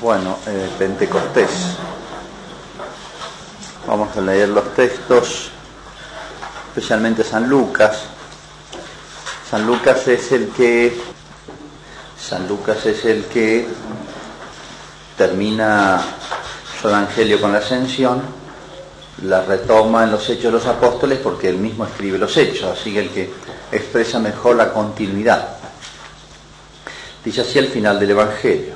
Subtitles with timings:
[0.00, 1.50] Bueno, eh, Pentecostés.
[3.86, 5.50] Vamos a leer los textos,
[6.68, 8.02] especialmente San Lucas.
[9.50, 11.00] San Lucas es el que
[12.20, 13.66] San Lucas es el que
[15.16, 16.02] termina
[16.78, 18.20] su evangelio con la ascensión,
[19.22, 22.92] la retoma en los hechos de los apóstoles porque él mismo escribe los hechos, así
[22.92, 23.32] que el que
[23.72, 25.56] expresa mejor la continuidad.
[27.24, 28.75] Dice así el final del evangelio.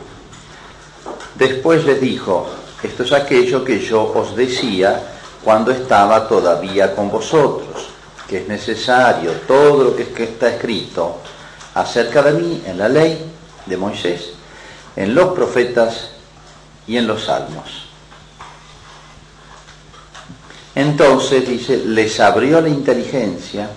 [1.41, 2.47] Después les dijo,
[2.83, 5.03] esto es aquello que yo os decía
[5.43, 7.89] cuando estaba todavía con vosotros,
[8.29, 11.17] que es necesario todo lo que está escrito
[11.73, 13.25] acerca de mí en la ley
[13.65, 14.33] de Moisés,
[14.95, 16.11] en los profetas
[16.87, 17.87] y en los salmos.
[20.75, 23.71] Entonces, dice, les abrió la inteligencia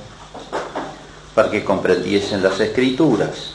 [1.33, 3.53] para que comprendiesen las escrituras.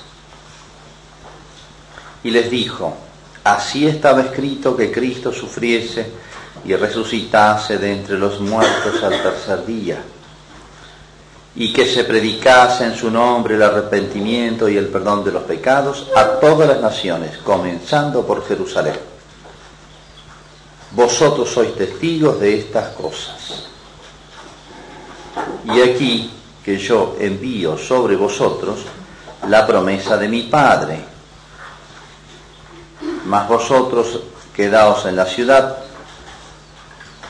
[2.24, 2.96] Y les dijo,
[3.45, 6.10] así estaba escrito que Cristo sufriese
[6.65, 10.02] y resucitase de entre los muertos al tercer día
[11.54, 16.07] y que se predicase en su nombre el arrepentimiento y el perdón de los pecados
[16.15, 18.95] a todas las naciones, comenzando por Jerusalén.
[20.93, 23.65] Vosotros sois testigos de estas cosas.
[25.65, 26.30] Y aquí
[26.65, 28.79] que yo envío sobre vosotros
[29.49, 31.18] la promesa de mi Padre.
[33.29, 34.21] Mas vosotros
[34.54, 35.79] quedaos en la ciudad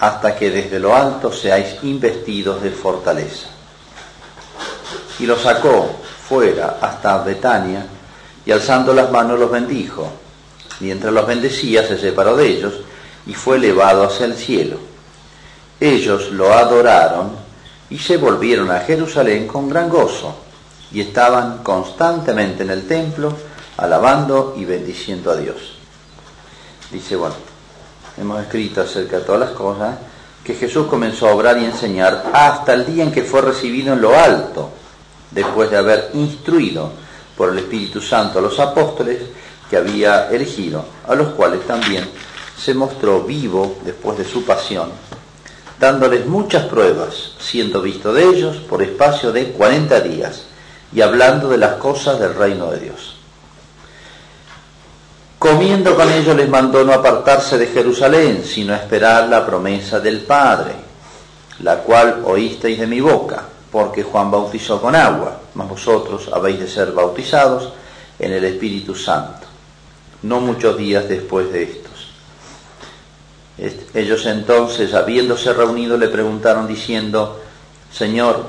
[0.01, 3.49] hasta que desde lo alto seáis investidos de fortaleza
[5.19, 5.91] y los sacó
[6.29, 7.87] fuera hasta Betania
[8.45, 10.11] y alzando las manos los bendijo.
[10.81, 12.75] Mientras los bendecía se separó de ellos
[13.27, 14.79] y fue elevado hacia el cielo.
[15.81, 17.33] Ellos lo adoraron
[17.91, 20.37] y se volvieron a Jerusalén con gran gozo
[20.93, 23.37] y estaban constantemente en el templo
[23.77, 25.78] alabando y bendiciendo a Dios.
[26.91, 27.35] Dice, bueno,
[28.19, 29.97] hemos escrito acerca de todas las cosas
[30.43, 34.01] que Jesús comenzó a obrar y enseñar hasta el día en que fue recibido en
[34.01, 34.71] lo alto
[35.31, 36.91] después de haber instruido
[37.37, 39.19] por el Espíritu Santo a los apóstoles
[39.69, 42.09] que había elegido, a los cuales también
[42.57, 44.91] se mostró vivo después de su pasión,
[45.79, 50.45] dándoles muchas pruebas, siendo visto de ellos por espacio de cuarenta días
[50.93, 53.18] y hablando de las cosas del reino de Dios.
[55.39, 60.73] Comiendo con ellos les mandó no apartarse de Jerusalén, sino esperar la promesa del Padre,
[61.61, 66.69] la cual oísteis de mi boca porque Juan bautizó con agua, mas vosotros habéis de
[66.69, 67.73] ser bautizados
[68.19, 69.47] en el Espíritu Santo,
[70.23, 71.89] no muchos días después de estos.
[73.95, 77.41] Ellos entonces, habiéndose reunido, le preguntaron diciendo,
[77.93, 78.47] Señor,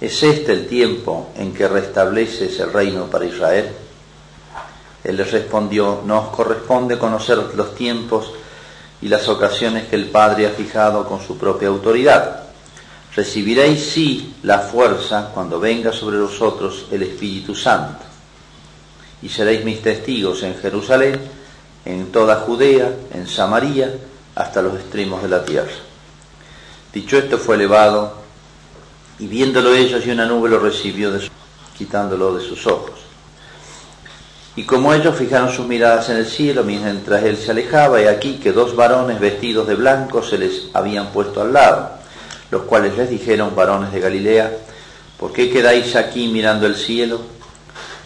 [0.00, 3.74] ¿es este el tiempo en que restableces el reino para Israel?
[5.04, 8.32] Él les respondió, no os corresponde conocer los tiempos
[9.00, 12.42] y las ocasiones que el Padre ha fijado con su propia autoridad
[13.14, 18.04] Recibiréis sí la fuerza cuando venga sobre vosotros el Espíritu Santo.
[19.20, 21.20] Y seréis mis testigos en Jerusalén,
[21.84, 23.94] en toda Judea, en Samaria,
[24.34, 25.72] hasta los extremos de la tierra.
[26.92, 28.14] Dicho esto fue elevado,
[29.18, 31.12] y viéndolo ellos y una nube lo recibió,
[31.76, 33.01] quitándolo de sus ojos.
[34.54, 38.34] Y como ellos fijaron sus miradas en el cielo mientras él se alejaba, y aquí
[38.34, 42.02] que dos varones vestidos de blanco se les habían puesto al lado
[42.52, 44.52] los cuales les dijeron, varones de Galilea,
[45.18, 47.18] ¿por qué quedáis aquí mirando el cielo?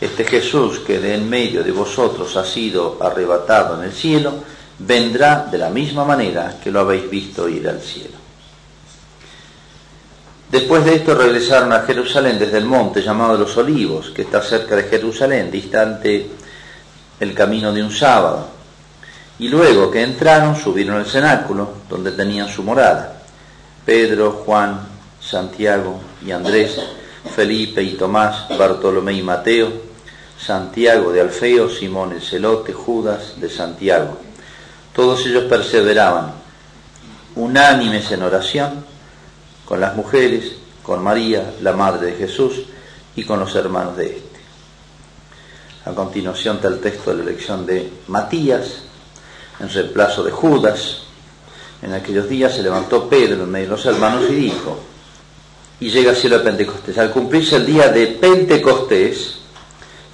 [0.01, 4.34] Este Jesús que de en medio de vosotros ha sido arrebatado en el cielo,
[4.78, 8.16] vendrá de la misma manera que lo habéis visto ir al cielo.
[10.56, 14.75] Después de esto regresaron a Jerusalén desde el monte llamado los Olivos, que está cerca
[14.75, 16.31] de Jerusalén, distante
[17.21, 18.49] el camino de un sábado.
[19.39, 23.21] Y luego que entraron, subieron al cenáculo, donde tenían su morada.
[23.84, 24.81] Pedro, Juan,
[25.21, 26.81] Santiago y Andrés,
[27.34, 29.71] Felipe y Tomás, Bartolomé y Mateo,
[30.41, 34.16] Santiago de Alfeo, Simón el Celote, Judas de Santiago.
[34.95, 36.33] Todos ellos perseveraban,
[37.34, 38.97] unánimes en oración,
[39.66, 40.55] con las mujeres,
[40.86, 42.62] con María, la Madre de Jesús,
[43.16, 44.41] y con los hermanos de éste.
[45.84, 48.83] A continuación está el texto de la elección de Matías,
[49.59, 50.98] en reemplazo de Judas,
[51.83, 54.78] en aquellos días se levantó Pedro en medio de los hermanos y dijo,
[55.80, 56.97] y llega el cielo de Pentecostés.
[56.98, 59.39] Al cumplirse el día de Pentecostés,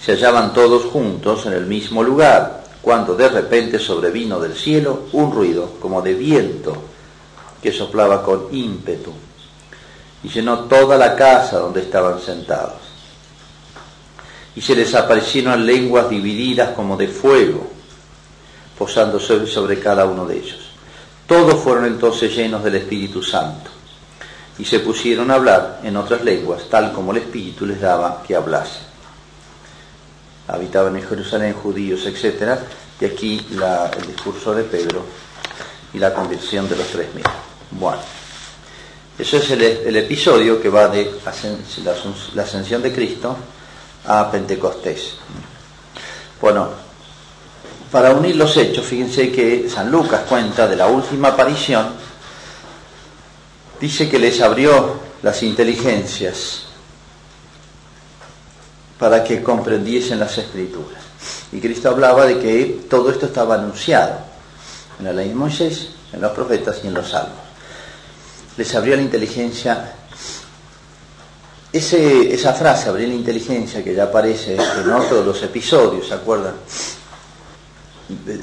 [0.00, 5.30] se hallaban todos juntos en el mismo lugar, cuando de repente sobrevino del cielo un
[5.32, 6.76] ruido como de viento
[7.62, 9.12] que soplaba con ímpetu
[10.22, 12.80] y llenó toda la casa donde estaban sentados.
[14.54, 17.70] Y se les aparecieron lenguas divididas como de fuego
[18.78, 20.58] posándose sobre cada uno de ellos.
[21.26, 23.70] Todos fueron entonces llenos del Espíritu Santo
[24.58, 28.36] y se pusieron a hablar en otras lenguas, tal como el Espíritu les daba que
[28.36, 28.82] hablasen.
[30.48, 32.58] Habitaban en Jerusalén judíos, etc.
[33.00, 35.04] Y aquí el discurso de Pedro
[35.94, 37.24] y la conversión de los tres mil.
[37.70, 38.02] Bueno,
[39.22, 41.08] eso es el, episodio que va de
[42.34, 43.36] la ascensión de Cristo
[44.04, 45.14] a Pentecostés.
[46.40, 46.70] Bueno,
[47.92, 51.90] para unir los hechos, fíjense que San Lucas cuenta de la última aparición,
[53.80, 56.64] dice que les abrió las inteligencias
[58.98, 61.00] para que comprendiesen las escrituras.
[61.52, 64.18] Y Cristo hablaba de que todo esto estaba anunciado
[64.98, 67.41] en la ley de Moisés, en los profetas y en los salmos.
[68.56, 69.94] Les abrió la inteligencia.
[71.72, 76.54] esa frase, abrir la inteligencia, que ya aparece en otros los episodios, ¿se acuerdan?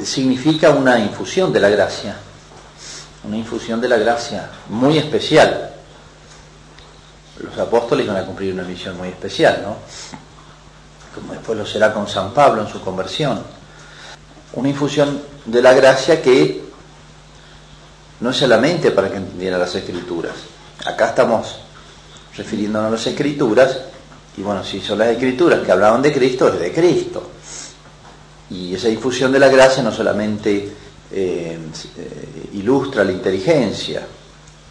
[0.04, 2.16] significa una infusión de la gracia,
[3.24, 5.72] una infusión de la gracia muy especial.
[7.40, 9.78] Los apóstoles van a cumplir una misión muy especial, ¿no?
[11.16, 13.42] Como después lo será con San Pablo en su conversión.
[14.54, 16.69] Una infusión de la gracia que
[18.20, 20.34] no es solamente para que entendieran las escrituras.
[20.86, 21.60] Acá estamos
[22.36, 23.80] refiriéndonos a las escrituras,
[24.38, 27.30] y bueno, si son las escrituras que hablaban de Cristo, es de Cristo
[28.50, 30.72] y esa difusión de la gracia no solamente
[31.12, 31.60] eh,
[32.54, 34.06] ilustra la inteligencia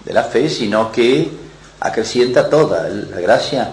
[0.05, 1.31] de la fe, sino que
[1.81, 2.89] acrecienta toda.
[2.89, 3.71] La gracia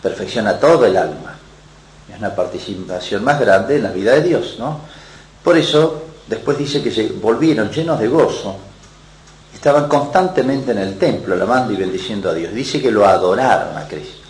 [0.00, 1.36] perfecciona todo el alma.
[2.10, 4.80] Es una participación más grande en la vida de Dios, ¿no?
[5.42, 8.56] Por eso, después dice que se volvieron llenos de gozo.
[9.58, 12.54] Estaban constantemente en el templo, alabando y bendiciendo a Dios.
[12.54, 14.22] Dice que lo adoraron a Cristo.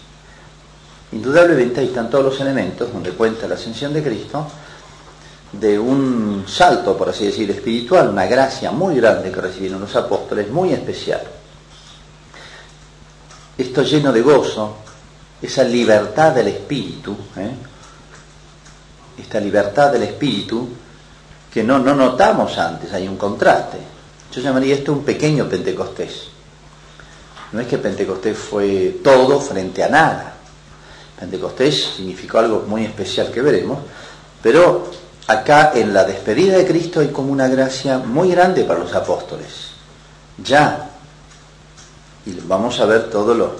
[1.13, 4.47] Indudablemente ahí están todos los elementos donde cuenta la ascensión de Cristo,
[5.53, 10.49] de un salto, por así decir, espiritual, una gracia muy grande que recibieron los apóstoles,
[10.49, 11.21] muy especial.
[13.59, 14.77] Esto lleno de gozo,
[15.43, 17.51] esa libertad del espíritu, ¿eh?
[19.19, 20.67] esta libertad del espíritu
[21.53, 23.98] que no, no notamos antes, hay un contraste.
[24.33, 26.29] Yo llamaría esto un pequeño Pentecostés.
[27.53, 30.35] No es que Pentecostés fue todo frente a nada.
[31.19, 33.79] Pentecostés significó algo muy especial que veremos,
[34.43, 34.91] pero
[35.27, 39.71] acá en la despedida de Cristo hay como una gracia muy grande para los apóstoles.
[40.45, 40.91] Ya.
[42.27, 43.57] Y vamos a ver todo lo,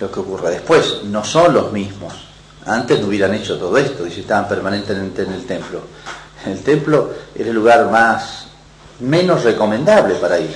[0.00, 1.04] lo que ocurre después.
[1.04, 2.12] No son los mismos.
[2.66, 5.80] Antes no hubieran hecho todo esto, y estaban permanentemente en el templo.
[6.44, 8.49] El templo era el lugar más
[9.00, 10.54] menos recomendable para ir.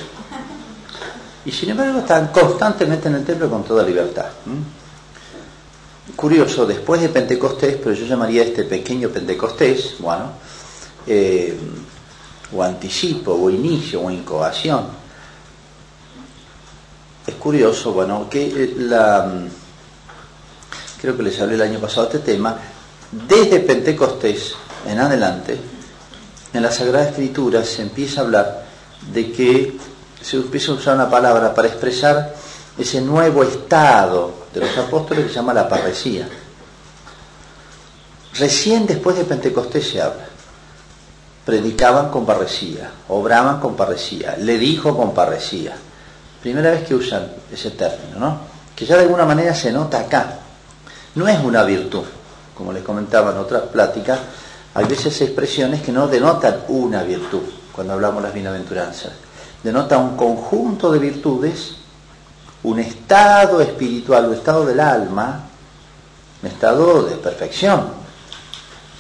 [1.45, 4.27] Y sin embargo están constantemente en el templo con toda libertad.
[6.17, 10.33] Curioso, después de Pentecostés, pero yo llamaría este pequeño Pentecostés, bueno,
[11.07, 11.59] eh,
[12.55, 14.87] o anticipo, o inicio, o incoación.
[17.27, 19.43] Es curioso, bueno, que eh, la,
[21.01, 22.57] creo que les hablé el año pasado de este tema,
[23.11, 24.55] desde Pentecostés
[24.87, 25.59] en adelante,
[26.55, 28.65] en la Sagrada Escritura se empieza a hablar
[29.13, 29.77] de que
[30.23, 32.35] se empieza a usar una palabra para expresar
[32.79, 36.27] ese nuevo estado de los apóstoles que se llama la parresía.
[38.39, 40.35] Recién después de Pentecostés se habla
[41.45, 45.75] predicaban con parresía, obraban con parresía, le dijo con parresía.
[46.41, 48.39] Primera vez que usan ese término, ¿no?
[48.75, 50.39] Que ya de alguna manera se nota acá.
[51.15, 52.05] No es una virtud,
[52.57, 54.19] como les comentaba en otras pláticas,
[54.75, 59.13] hay veces expresiones que no denotan una virtud cuando hablamos de las bienaventuranzas.
[59.63, 61.77] Denota un conjunto de virtudes,
[62.65, 65.45] un estado espiritual, un estado del alma,
[66.43, 67.87] un estado de perfección,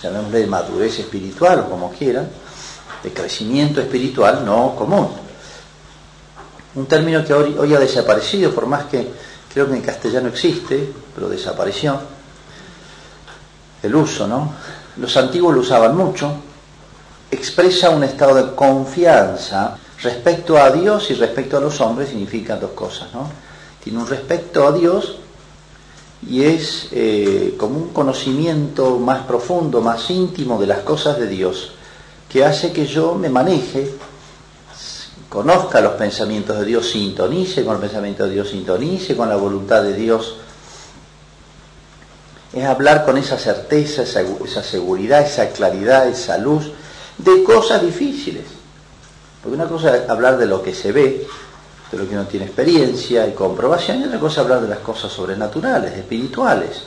[0.00, 2.28] llamémosle de madurez espiritual o como quieran,
[3.02, 5.08] de crecimiento espiritual no común.
[6.76, 9.12] Un término que hoy, hoy ha desaparecido, por más que
[9.52, 12.00] creo que en castellano existe, pero desapareció.
[13.82, 14.52] El uso, ¿no?
[14.96, 16.32] Los antiguos lo usaban mucho.
[17.30, 22.72] Expresa un estado de confianza respecto a Dios y respecto a los hombres, significan dos
[22.72, 23.28] cosas, ¿no?
[23.82, 25.16] Tiene un respecto a Dios
[26.28, 31.72] y es eh, como un conocimiento más profundo, más íntimo de las cosas de Dios,
[32.28, 33.94] que hace que yo me maneje,
[35.28, 39.82] conozca los pensamientos de Dios, sintonice con el pensamiento de Dios, sintonice con la voluntad
[39.82, 40.36] de Dios.
[42.54, 46.70] Es hablar con esa certeza, esa, esa seguridad, esa claridad, esa luz
[47.18, 48.44] de cosas difíciles.
[49.42, 51.26] Porque una cosa es hablar de lo que se ve,
[51.90, 55.12] de lo que uno tiene experiencia y comprobación, y otra cosa hablar de las cosas
[55.12, 56.84] sobrenaturales, espirituales.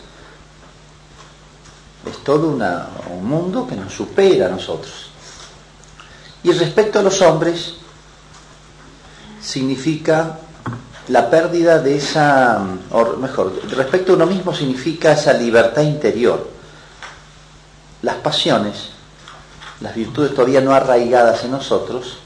[2.09, 5.09] Es todo un mundo que nos supera a nosotros.
[6.43, 7.74] Y respecto a los hombres,
[9.41, 10.39] significa
[11.09, 12.61] la pérdida de esa,
[12.91, 16.49] o mejor, respecto a uno mismo significa esa libertad interior.
[18.01, 18.89] Las pasiones,
[19.79, 22.17] las virtudes todavía no arraigadas en nosotros,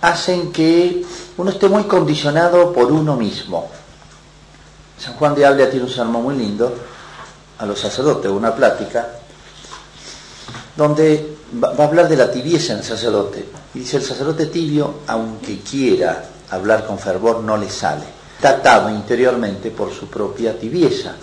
[0.00, 1.04] hacen que
[1.36, 3.70] uno esté muy condicionado por uno mismo.
[4.98, 6.74] San Juan de Ávila tiene un sermón muy lindo
[7.58, 9.08] a los sacerdotes, una plática,
[10.74, 13.48] donde va a hablar de la tibieza en el sacerdote.
[13.74, 18.04] Y dice, el sacerdote tibio, aunque quiera hablar con fervor, no le sale.
[18.36, 21.14] Está atado interiormente por su propia tibieza.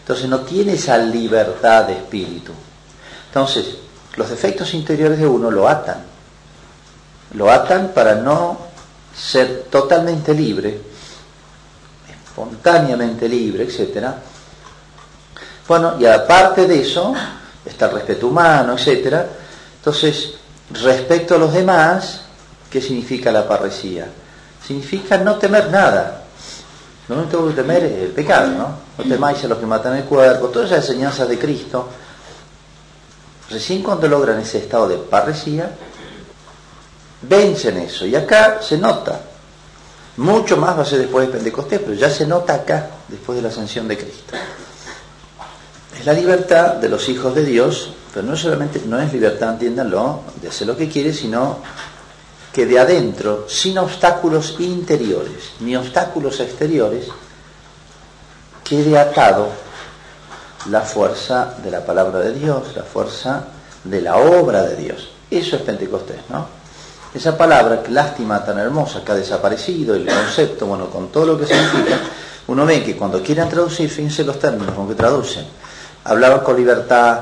[0.00, 2.52] Entonces no tiene esa libertad de espíritu.
[3.28, 3.76] Entonces,
[4.16, 6.04] los defectos interiores de uno lo atan.
[7.34, 8.58] Lo atan para no
[9.14, 10.80] ser totalmente libre,
[12.28, 14.08] espontáneamente libre, etc.
[15.68, 17.14] Bueno, y aparte de eso,
[17.64, 19.26] está el respeto humano, etc.
[19.76, 20.34] Entonces,
[20.72, 22.22] respecto a los demás,
[22.68, 24.08] ¿qué significa la parresía?
[24.70, 26.22] Significa no temer nada.
[27.08, 28.68] Lo único que temer es el pecado, ¿no?
[28.98, 31.88] No temáis a los que matan el cuerpo, todas esas enseñanzas de Cristo.
[33.50, 35.72] Recién cuando logran ese estado de parresía,
[37.22, 38.06] vencen eso.
[38.06, 39.20] Y acá se nota.
[40.18, 43.42] Mucho más va a ser después de Pentecostés, pero ya se nota acá, después de
[43.42, 44.36] la ascensión de Cristo.
[45.98, 50.20] Es la libertad de los hijos de Dios, pero no solamente, no es libertad, entiéndanlo,
[50.40, 51.58] de hacer lo que quiere, sino
[52.52, 57.06] que de adentro, sin obstáculos interiores ni obstáculos exteriores,
[58.64, 59.48] quede atado
[60.68, 63.44] la fuerza de la palabra de Dios, la fuerza
[63.84, 65.10] de la obra de Dios.
[65.30, 66.60] Eso es Pentecostés, ¿no?
[67.14, 71.46] Esa palabra, lástima tan hermosa, que ha desaparecido, el concepto, bueno, con todo lo que
[71.46, 71.98] significa,
[72.46, 75.44] uno ve que cuando quieren traducir, fíjense los términos con que traducen.
[76.04, 77.20] Hablaban con libertad,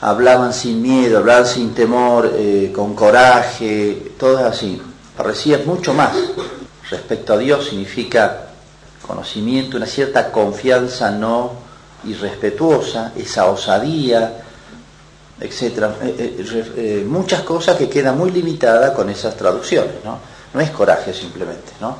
[0.00, 4.80] hablaban sin miedo, hablaban sin temor, eh, con coraje, todo así.
[5.16, 6.12] Parecía mucho más.
[6.90, 8.48] Respecto a Dios significa
[9.06, 11.52] conocimiento, una cierta confianza no
[12.04, 14.44] irrespetuosa, esa osadía,
[15.40, 16.44] etcétera, eh,
[16.76, 20.18] eh, muchas cosas que quedan muy limitadas con esas traducciones, ¿no?
[20.54, 21.96] No es coraje simplemente, ¿no?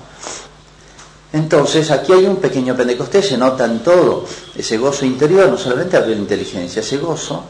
[1.32, 4.24] Entonces, aquí hay un pequeño Pentecostés, se nota en todo
[4.54, 7.44] ese gozo interior, no solamente había inteligencia, ese gozo,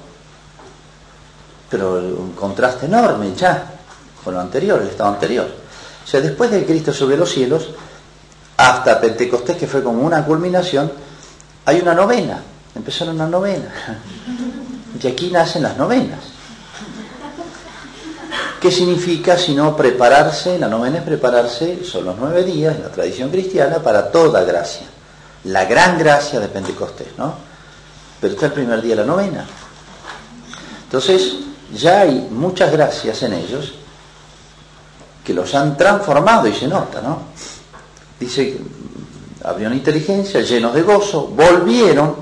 [1.69, 3.73] pero un contraste enorme ya
[4.23, 5.47] con lo anterior, el estado anterior.
[6.05, 7.69] O sea, después de Cristo sobre los cielos,
[8.57, 10.91] hasta Pentecostés, que fue como una culminación,
[11.65, 12.41] hay una novena,
[12.75, 13.73] empezaron una novena.
[15.01, 16.21] Y aquí nacen las novenas.
[18.61, 20.59] ¿Qué significa sino prepararse?
[20.59, 24.87] La novena es prepararse, son los nueve días en la tradición cristiana para toda gracia.
[25.45, 27.35] La gran gracia de Pentecostés, ¿no?
[28.21, 29.47] Pero está el primer día de la novena.
[30.85, 31.35] Entonces,
[31.75, 33.75] ya hay muchas gracias en ellos
[35.25, 37.23] que los han transformado y se nota, ¿no?
[38.19, 38.59] Dice
[39.45, 42.17] abrieron inteligencia, llenos de gozo, volvieron,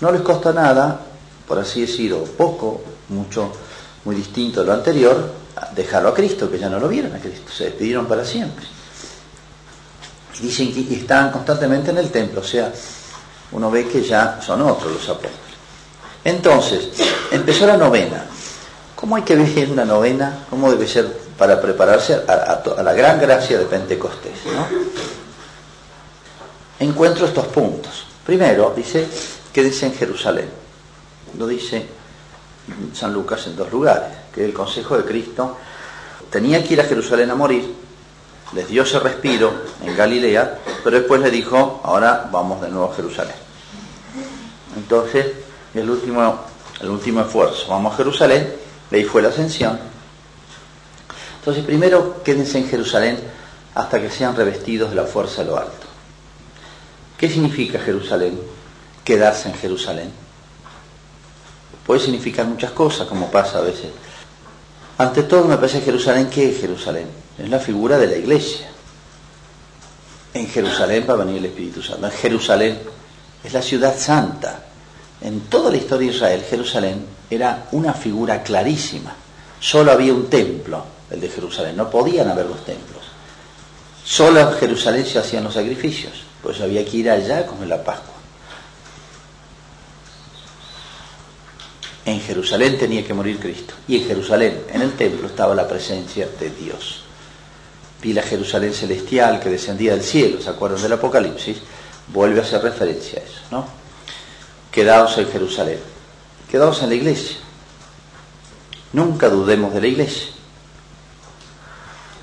[0.00, 1.00] no les costó nada
[1.46, 3.52] por así decirlo, poco, mucho,
[4.06, 5.32] muy distinto a lo anterior,
[5.74, 8.64] dejarlo a Cristo, que ya no lo vieron a Cristo, se despidieron para siempre.
[10.40, 12.72] Y dicen que están constantemente en el templo, o sea,
[13.50, 15.41] uno ve que ya son otros los apóstoles.
[16.24, 16.88] Entonces,
[17.30, 18.26] empezó la novena.
[18.94, 20.44] ¿Cómo hay que vivir una novena?
[20.48, 24.38] ¿Cómo debe ser para prepararse a, la gran gracia de Pentecostés?
[26.78, 28.06] Encuentro estos puntos.
[28.24, 29.08] Primero, dice,
[29.52, 30.62] quédese en Jerusalén
[31.38, 31.86] lo dice
[32.94, 35.56] San Lucas en dos lugares, que el consejo de Cristo
[36.30, 37.74] tenía que ir a Jerusalén a morir,
[38.52, 39.52] les dio ese respiro
[39.84, 43.34] en Galilea, pero después le dijo, ahora vamos de nuevo a Jerusalén.
[44.76, 45.26] Entonces,
[45.74, 46.40] el último,
[46.80, 48.52] el último esfuerzo, vamos a Jerusalén,
[48.90, 49.78] de ahí fue la ascensión.
[51.38, 53.18] Entonces, primero quédense en Jerusalén
[53.74, 55.86] hasta que sean revestidos de la fuerza de lo alto.
[57.18, 58.38] ¿Qué significa Jerusalén?
[59.04, 60.22] Quedarse en Jerusalén
[61.86, 63.90] puede significar muchas cosas, como pasa a veces.
[64.98, 67.08] Ante todo, me parece Jerusalén, ¿qué es Jerusalén?
[67.38, 68.68] Es la figura de la iglesia.
[70.34, 72.06] En Jerusalén va a venir el Espíritu Santo.
[72.06, 72.78] En Jerusalén
[73.42, 74.61] es la ciudad santa.
[75.22, 79.14] En toda la historia de Israel, Jerusalén era una figura clarísima.
[79.60, 81.76] Solo había un templo, el de Jerusalén.
[81.76, 83.02] No podían haber dos templos.
[84.04, 86.24] Solo en Jerusalén se hacían los sacrificios.
[86.42, 88.14] Pues había que ir allá con la Pascua.
[92.04, 93.74] En Jerusalén tenía que morir Cristo.
[93.86, 97.04] Y en Jerusalén, en el templo, estaba la presencia de Dios.
[98.02, 101.58] Vi la Jerusalén celestial que descendía del cielo, ¿se acuerdan del Apocalipsis?
[102.08, 103.81] Vuelve a hacer referencia a eso, ¿no?
[104.72, 105.78] Quedaos en Jerusalén.
[106.50, 107.36] Quedaos en la iglesia.
[108.94, 110.28] Nunca dudemos de la iglesia.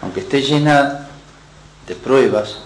[0.02, 1.08] Aunque esté llena
[1.88, 2.58] de pruebas,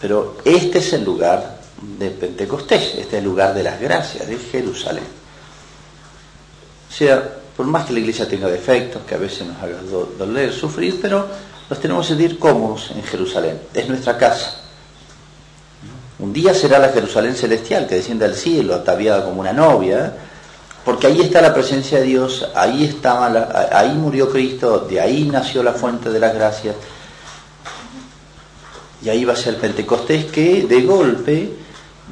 [0.00, 1.60] pero este es el lugar
[1.98, 5.04] de Pentecostés, este es el lugar de las gracias, de Jerusalén.
[6.88, 7.22] O sea,
[7.56, 9.80] por más que la iglesia tenga defectos, que a veces nos haga
[10.18, 11.26] doler, sufrir, pero
[11.68, 14.65] nos tenemos que sentir cómodos en Jerusalén, es nuestra casa.
[16.18, 20.14] Un día será la Jerusalén celestial que desciende al cielo, ataviada como una novia,
[20.84, 25.62] porque ahí está la presencia de Dios, ahí estaba, ahí murió Cristo, de ahí nació
[25.62, 26.74] la fuente de las gracias,
[29.02, 31.52] y ahí va a ser el Pentecostés que de golpe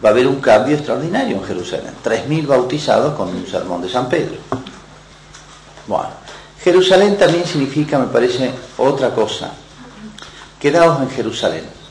[0.04, 1.94] va a haber un cambio extraordinario en Jerusalén.
[2.02, 4.36] Tres mil bautizados con un sermón de San Pedro.
[5.86, 6.10] Bueno,
[6.62, 9.52] Jerusalén también significa, me parece, otra cosa.
[10.60, 11.83] Quedaos en Jerusalén.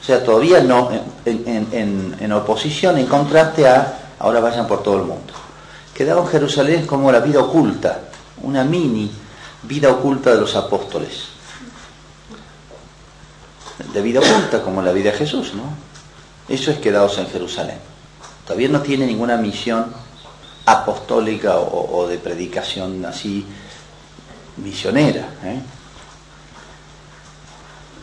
[0.00, 0.90] O sea, todavía no
[1.24, 5.32] en, oposición, en contraste a ahora vayan por todo el mundo.
[5.94, 8.00] Quedaos en Jerusalén como la vida oculta,
[8.42, 9.10] una mini
[9.62, 11.28] vida oculta de los apóstoles.
[13.92, 15.64] De vida oculta como la vida de Jesús, ¿no?
[16.48, 17.78] Eso es quedaos en Jerusalén.
[18.44, 19.92] Todavía no tiene ninguna misión
[20.66, 23.46] apostólica o, de predicación así
[24.56, 25.28] misionera.
[25.44, 25.60] ¿eh?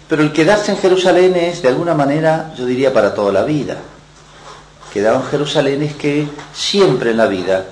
[0.08, 3.78] Pero el quedarse en Jerusalén es, de alguna manera, yo diría, para toda la vida.
[4.94, 7.66] Quedado en Jerusalén es que siempre en la vida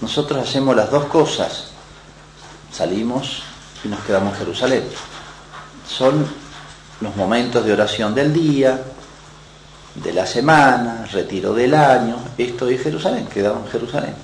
[0.00, 1.68] nosotros hacemos las dos cosas.
[2.72, 3.42] Salimos
[3.84, 4.84] y nos quedamos en Jerusalén.
[5.88, 6.26] Son
[7.00, 8.80] los momentos de oración del día,
[9.94, 14.14] de la semana, retiro del año, esto es Jerusalén, quedamos en Jerusalén.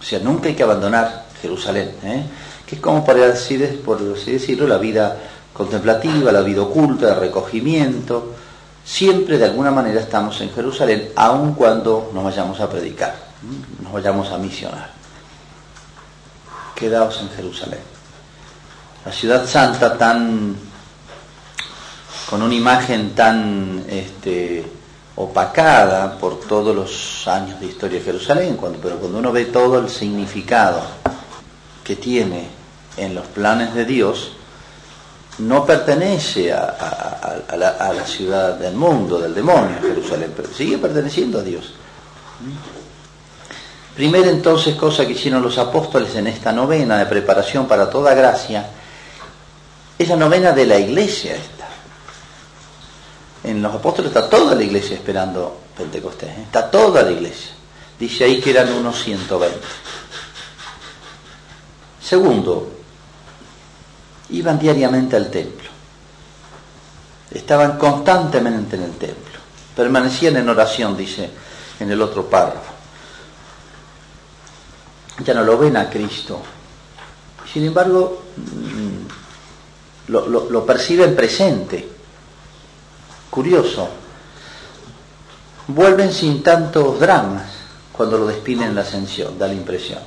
[0.00, 2.24] O sea, nunca hay que abandonar Jerusalén, ¿eh?
[2.68, 3.32] Que es como para
[3.82, 5.16] por así decirlo, la vida
[5.54, 8.34] contemplativa, la vida oculta, de recogimiento.
[8.84, 13.14] Siempre de alguna manera estamos en Jerusalén, aun cuando nos vayamos a predicar,
[13.82, 14.90] nos vayamos a misionar.
[16.74, 17.80] Quedaos en Jerusalén.
[19.06, 20.54] La ciudad santa tan
[22.28, 24.62] con una imagen tan este,
[25.16, 29.78] opacada por todos los años de historia de Jerusalén, cuando, pero cuando uno ve todo
[29.78, 30.82] el significado
[31.82, 32.57] que tiene
[32.98, 34.32] en los planes de Dios,
[35.38, 41.72] no pertenece a, la, ciudad del mundo, del demonio, Jerusalén, pero sigue perteneciendo a Dios.
[43.94, 48.66] Primera entonces cosa que hicieron los apóstoles en esta novena de preparación para toda gracia,
[49.98, 51.36] es la novena de la iglesia
[53.44, 56.42] en los apóstoles está toda la iglesia esperando Pentecostés, ¿eh?
[56.44, 57.52] está toda la iglesia.
[57.98, 59.58] Dice ahí que eran unos 120.
[62.00, 62.77] Segundo,
[64.30, 65.68] iban diariamente al templo.
[67.30, 69.38] Estaban constantemente en el templo.
[69.76, 71.30] Permanecían en oración, dice
[71.78, 72.72] en el otro párrafo.
[75.24, 76.40] Ya no lo ven a Cristo.
[77.52, 81.98] Sin embargo, mm, lo, lo perciben presente
[83.30, 83.88] Curioso,
[85.68, 87.44] vuelven sin tantos dramas
[87.92, 90.00] cuando lo despiden en la ascensión, da la impresión.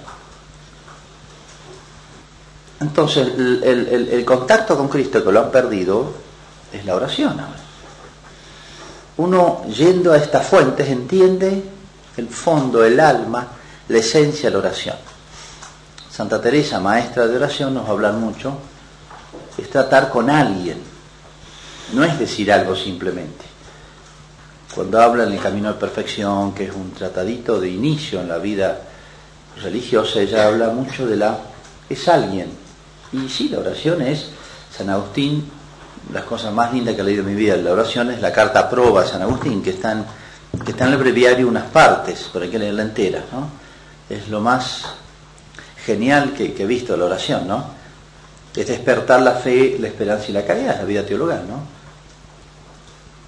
[2.81, 6.13] Entonces, el, contacto con Cristo que lo han perdido
[6.73, 7.39] es la oración.
[9.17, 11.63] Uno yendo a estas fuentes entiende
[12.17, 13.47] el fondo, el alma,
[13.87, 14.95] la esencia de la oración.
[16.09, 18.57] Santa Teresa, maestra de oración, nos va a hablar mucho,
[19.57, 20.81] es tratar con alguien,
[21.93, 23.45] no es decir algo simplemente.
[24.73, 28.39] Cuando habla en el camino de perfección, que es un tratadito de inicio en la
[28.39, 28.81] vida
[29.61, 31.37] religiosa, ella habla mucho de la...
[31.87, 32.60] es alguien.
[33.13, 34.29] Y sí, la oración es,
[34.75, 35.49] San Agustín,
[36.13, 38.69] las cosas más lindas que he leído en mi vida, la oración es la carta
[38.69, 40.05] proba de San Agustín, que está en,
[40.63, 43.49] que está en el breviario unas partes, pero hay que leerla entera, ¿no?
[44.09, 44.83] Es lo más
[45.85, 47.65] genial que, que he visto la oración, ¿no?
[48.55, 51.81] Es despertar la fe, la esperanza y la caridad, la vida teologal, ¿no?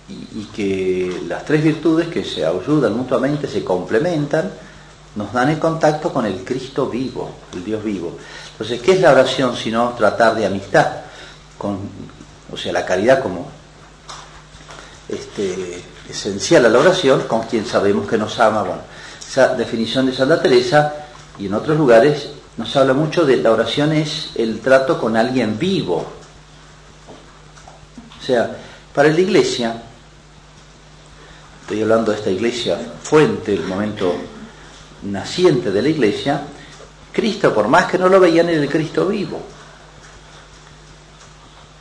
[0.10, 4.52] y, que las tres virtudes que se ayudan mutuamente, se complementan,
[5.15, 8.17] nos dan el contacto con el Cristo vivo, el Dios vivo.
[8.54, 10.88] Entonces, ¿qué es la oración sino tratar de amistad?
[12.52, 13.48] O sea, la caridad como
[15.10, 18.63] este, esencial a la oración, con quien sabemos que nos ama.
[18.63, 18.82] Bueno,
[19.28, 20.94] esa definición de Santa Teresa
[21.39, 25.58] y en otros lugares nos habla mucho de la oración es el trato con alguien
[25.58, 26.06] vivo.
[28.20, 28.56] O sea,
[28.94, 29.82] para la iglesia,
[31.62, 34.13] estoy hablando de esta iglesia fuente, el momento
[35.02, 36.42] naciente de la iglesia,
[37.13, 39.39] Cristo, por más que no lo veían, era el Cristo vivo.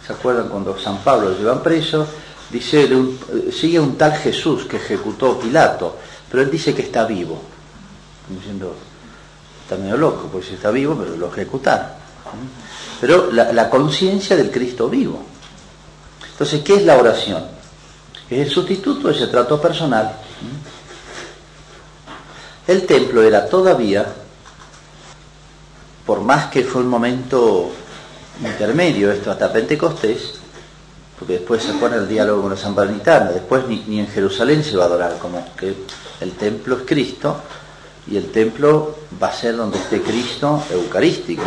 [0.06, 2.06] ¿Se acuerdan cuando San Pablo lo llevan preso?
[2.50, 2.88] Dice,
[3.50, 5.96] sigue un tal Jesús que ejecutó Pilato,
[6.30, 7.40] pero él dice que está vivo.
[8.28, 8.74] Diciendo,
[9.62, 11.86] está medio loco, porque si está vivo, pero lo ejecutaron.
[13.00, 15.24] Pero la, la conciencia del Cristo vivo.
[16.30, 17.44] Entonces, ¿qué es la oración?
[18.28, 20.14] Es el sustituto de ese trato personal.
[22.66, 24.06] El templo era todavía,
[26.06, 27.70] por más que fue un momento
[28.40, 30.34] intermedio esto hasta Pentecostés,
[31.18, 34.76] porque después se pone el diálogo con los sambanitanos, después ni, ni, en Jerusalén se
[34.76, 35.74] va a adorar, como que
[36.20, 37.40] el templo es Cristo
[38.06, 41.44] y el templo va a ser donde esté Cristo eucarístico.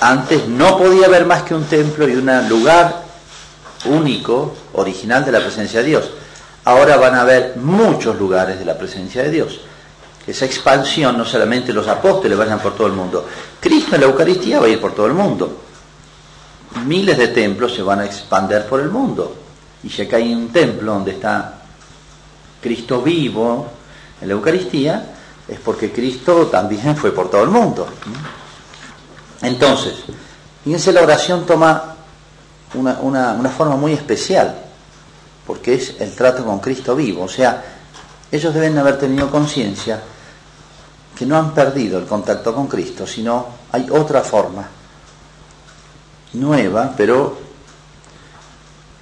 [0.00, 3.02] Antes no podía haber más que un templo y un lugar
[3.84, 6.10] único, original de la presencia de Dios.
[6.64, 9.60] Ahora van a haber muchos lugares de la presencia de Dios.
[10.26, 13.26] Esa expansión no solamente los apóstoles vayan por todo el mundo,
[13.58, 15.60] Cristo en la Eucaristía va a ir por todo el mundo
[16.84, 19.36] miles de templos se van a expandir por el mundo.
[19.82, 21.62] Y ya que hay un templo donde está
[22.60, 23.68] Cristo vivo
[24.20, 25.14] en la Eucaristía,
[25.48, 27.86] es porque Cristo también fue por todo el mundo.
[29.42, 29.94] Entonces,
[30.62, 31.96] fíjense, la oración toma
[32.74, 34.54] una, una, una forma muy especial,
[35.46, 37.24] porque es el trato con Cristo vivo.
[37.24, 37.79] O sea,
[38.30, 40.00] ellos deben haber tenido conciencia
[41.16, 44.66] que no han perdido el contacto con Cristo, sino hay otra forma
[46.32, 47.36] nueva, pero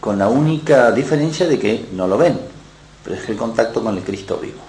[0.01, 2.41] con la única diferencia de que no lo ven,
[3.05, 4.61] pero es el contacto con el Cristo vivo.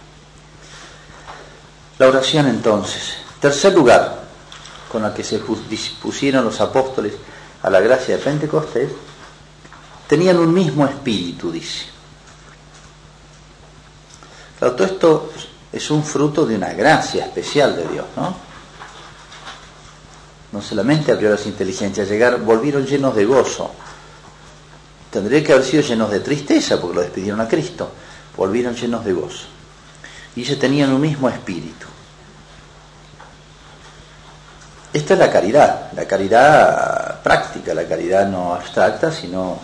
[1.97, 3.15] La oración entonces.
[3.39, 4.23] Tercer lugar,
[4.91, 7.13] con la que se dispusieron los apóstoles
[7.61, 8.91] a la gracia de Pentecostés,
[10.07, 11.98] tenían un mismo espíritu, dice.
[14.59, 15.31] Todo esto
[15.71, 18.49] es un fruto de una gracia especial de Dios, ¿no?
[20.51, 23.71] no solamente abrió las inteligencias, llegar, volvieron llenos de gozo.
[25.11, 27.91] Tendría que haber sido llenos de tristeza porque lo despidieron a Cristo.
[28.35, 29.45] Volvieron llenos de gozo.
[30.35, 31.85] Y ellos tenían un mismo espíritu.
[34.91, 39.59] Esta es la caridad, la caridad práctica, la caridad no abstracta, sino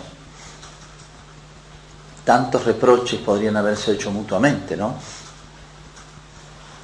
[2.26, 4.96] tantos reproches podrían haberse hecho mutuamente, ¿no?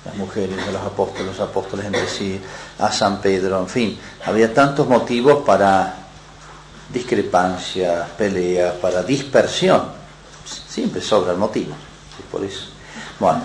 [0.05, 2.41] las mujeres de los apóstoles, los apóstoles entre sí,
[2.79, 5.95] a San Pedro, en fin, había tantos motivos para
[6.93, 9.83] discrepancia, pelea, para dispersión.
[10.45, 11.75] Siempre sobra el motivo,
[12.31, 12.67] por eso.
[13.21, 13.43] Bueno,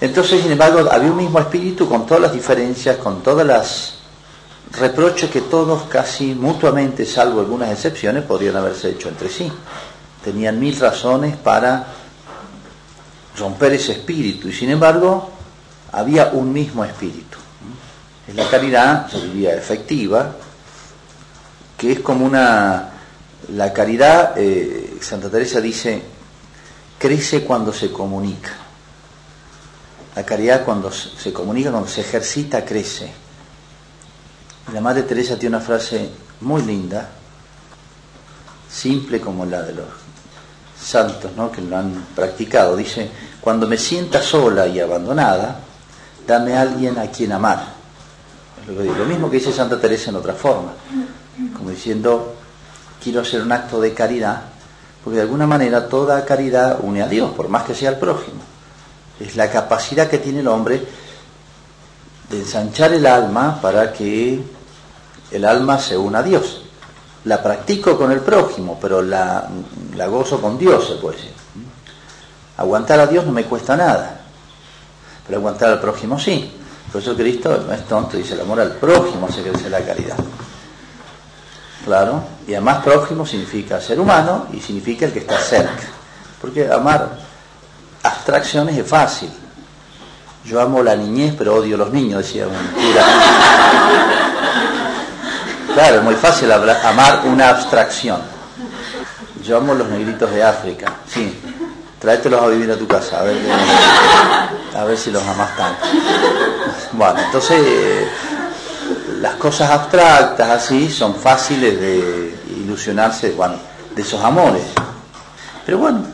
[0.00, 3.94] entonces, sin embargo, había un mismo espíritu con todas las diferencias, con todas las
[4.72, 9.50] reproches que todos casi mutuamente, salvo algunas excepciones, podrían haberse hecho entre sí.
[10.24, 11.86] Tenían mil razones para
[13.38, 15.30] romper ese espíritu y sin embargo
[15.92, 17.38] había un mismo espíritu.
[18.26, 20.34] Es la caridad, yo diría, efectiva,
[21.76, 22.90] que es como una...
[23.48, 26.02] La caridad, eh, Santa Teresa dice,
[26.98, 28.52] crece cuando se comunica.
[30.16, 33.12] La caridad cuando se comunica, cuando se ejercita, crece.
[34.72, 36.08] La Madre Teresa tiene una frase
[36.40, 37.10] muy linda,
[38.70, 40.03] simple como la de los
[40.84, 41.50] santos ¿no?
[41.50, 42.76] que lo han practicado.
[42.76, 45.60] Dice, cuando me sienta sola y abandonada,
[46.26, 47.74] dame a alguien a quien amar.
[48.66, 50.72] lo, lo mismo que dice Santa Teresa en otra forma,
[51.56, 52.34] como diciendo,
[53.02, 54.42] quiero hacer un acto de caridad,
[55.02, 58.40] porque de alguna manera toda caridad une a Dios, por más que sea el prójimo.
[59.20, 60.82] Es la capacidad que tiene el hombre
[62.30, 64.42] de ensanchar el alma para que
[65.30, 66.63] el alma se una a Dios.
[67.24, 69.48] La practico con el prójimo, pero la,
[69.96, 71.32] la gozo con Dios, se puede decir.
[72.56, 74.24] Aguantar a Dios no me cuesta nada
[75.26, 76.52] pero aguantar al prójimo sí.
[76.92, 80.16] Por eso Cristo no es tonto, dice el amor al prójimo hace crecer la caridad.
[81.84, 85.82] Claro, y además prójimo significa ser humano y significa el que está cerca.
[86.40, 87.18] Porque amar
[88.02, 89.30] abstracciones es fácil.
[90.44, 94.20] Yo amo la niñez, pero odio a los niños, decía un cura.
[95.74, 98.20] Claro, es muy fácil amar una abstracción.
[99.42, 101.36] Yo amo los negritos de África, sí,
[101.98, 103.36] tráetelos a vivir a tu casa, a ver,
[104.76, 105.84] a ver si los amas tanto.
[106.92, 108.06] Bueno, entonces
[109.20, 113.56] las cosas abstractas así son fáciles de ilusionarse, bueno,
[113.94, 114.62] de esos amores.
[115.66, 116.04] Pero bueno,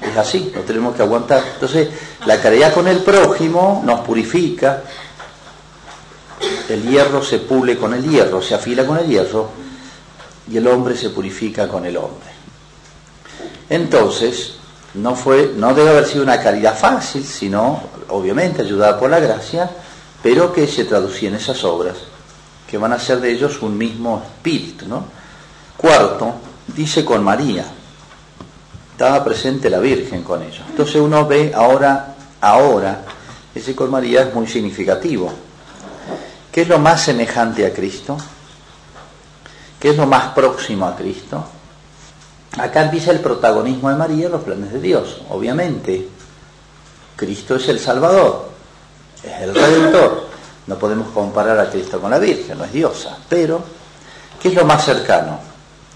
[0.00, 1.42] es así, lo tenemos que aguantar.
[1.54, 1.88] Entonces,
[2.26, 4.82] la caridad con el prójimo nos purifica,
[6.68, 9.50] el hierro se pule con el hierro, se afila con el hierro,
[10.50, 12.30] y el hombre se purifica con el hombre.
[13.68, 14.54] Entonces,
[14.94, 19.70] no fue, no debe haber sido una caridad fácil, sino obviamente ayudada por la gracia,
[20.22, 21.96] pero que se traducía en esas obras,
[22.68, 25.04] que van a ser de ellos un mismo espíritu, ¿no?
[25.76, 26.34] Cuarto,
[26.66, 27.64] dice con María,
[28.92, 30.62] estaba presente la Virgen con ellos.
[30.68, 33.02] Entonces uno ve ahora, ahora,
[33.54, 35.32] ese con María es muy significativo.
[36.52, 38.16] ¿Qué es lo más semejante a Cristo?
[39.78, 41.44] ¿Qué es lo más próximo a Cristo?
[42.58, 46.08] Acá empieza el protagonismo de María en los planes de Dios, obviamente.
[47.14, 48.50] Cristo es el Salvador,
[49.22, 50.28] es el Redentor.
[50.66, 53.16] No podemos comparar a Cristo con la Virgen, no es diosa.
[53.28, 53.62] Pero,
[54.40, 55.38] ¿qué es lo más cercano?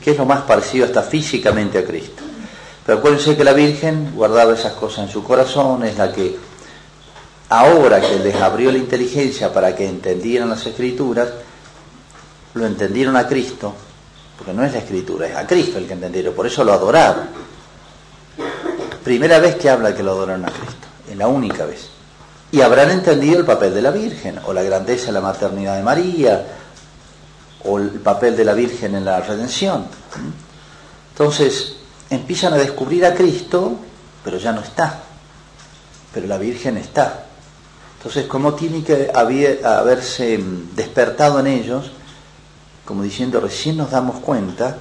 [0.02, 2.22] ¿Qué es lo más parecido hasta físicamente a Cristo?
[2.86, 6.36] Pero acuérdense que la Virgen guardaba esas cosas en su corazón, es la que
[7.58, 11.28] ahora que les abrió la inteligencia para que entendieran las escrituras,
[12.54, 13.74] lo entendieron a Cristo,
[14.36, 17.28] porque no es la escritura, es a Cristo el que entendieron, por eso lo adoraron.
[19.04, 21.88] Primera vez que habla que lo adoraron a Cristo, es la única vez.
[22.50, 25.82] Y habrán entendido el papel de la Virgen, o la grandeza de la maternidad de
[25.82, 26.46] María,
[27.64, 29.86] o el papel de la Virgen en la redención.
[31.12, 31.76] Entonces,
[32.10, 33.76] empiezan a descubrir a Cristo,
[34.24, 35.00] pero ya no está.
[36.12, 37.26] Pero la Virgen está.
[38.04, 40.38] Entonces, como tiene que haberse
[40.76, 41.90] despertado en ellos,
[42.84, 44.76] como diciendo, recién nos damos cuenta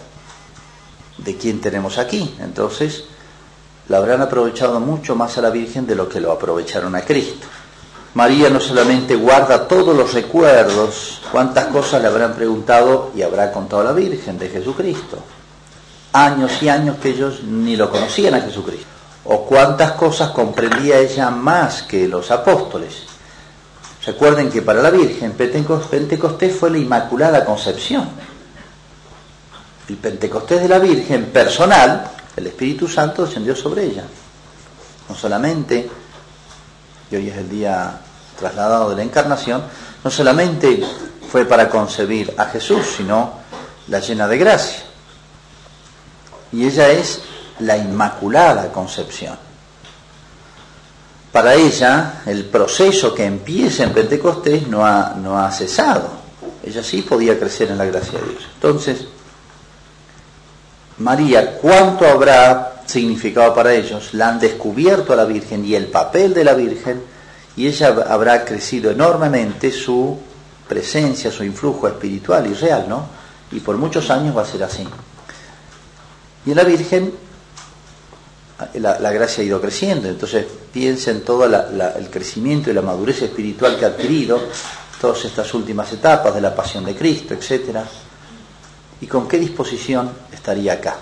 [1.19, 2.35] de quién tenemos aquí.
[2.41, 3.05] Entonces,
[3.87, 7.47] la habrán aprovechado mucho más a la Virgen de lo que lo aprovecharon a Cristo.
[8.13, 13.85] María no solamente guarda todos los recuerdos, cuántas cosas le habrán preguntado y habrá contado
[13.85, 15.17] la Virgen de Jesucristo.
[16.11, 18.85] Años y años que ellos ni lo conocían a Jesucristo.
[19.23, 23.12] O cuántas cosas comprendía ella más que los apóstoles.
[24.05, 28.09] Recuerden que para la Virgen Pentecostés fue la Inmaculada Concepción.
[29.87, 34.03] El Pentecostés de la Virgen personal, el Espíritu Santo descendió sobre ella.
[35.07, 35.89] No solamente,
[37.11, 37.99] y hoy es el día
[38.37, 39.63] trasladado de la encarnación,
[40.03, 40.83] no solamente
[41.29, 43.33] fue para concebir a Jesús, sino
[43.87, 44.83] la llena de gracia.
[46.51, 47.21] Y ella es
[47.59, 49.37] la Inmaculada Concepción.
[51.33, 56.07] Para ella, el proceso que empieza en Pentecostés no ha, no ha cesado.
[56.63, 58.43] Ella sí podía crecer en la gracia de Dios.
[58.53, 59.07] Entonces,
[60.99, 64.13] María, ¿cuánto habrá significado para ellos?
[64.13, 67.01] La han descubierto a la Virgen y el papel de la Virgen,
[67.55, 70.19] y ella habrá crecido enormemente su
[70.67, 73.07] presencia, su influjo espiritual y real, ¿no?
[73.51, 74.87] Y por muchos años va a ser así.
[76.45, 77.11] Y la Virgen
[78.75, 80.07] la, gracia ha ido creciendo.
[80.07, 84.39] Entonces piensa en todo el crecimiento y la madurez espiritual que ha adquirido,
[84.99, 87.77] todas estas últimas etapas de la pasión de Cristo, etc.
[89.01, 90.95] ¿Y con qué disposición estaría acá?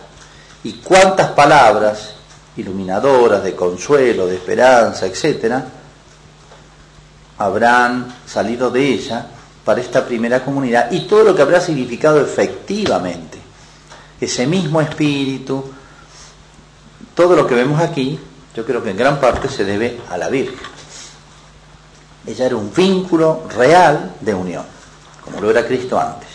[0.63, 2.15] ¿Y cuántas palabras
[2.57, 5.65] iluminadoras, de consuelo, de esperanza, etcétera,
[7.37, 9.25] habrán salido de ella
[9.63, 13.39] para esta primera comunidad y todo lo que habrá significado efectivamente
[14.19, 15.63] ese mismo espíritu,
[17.15, 18.19] todo lo que vemos aquí,
[18.55, 20.59] yo creo que en gran parte se debe a la Virgen.
[22.25, 24.65] Ella era un vínculo real de unión,
[25.23, 26.29] como lo era Cristo antes,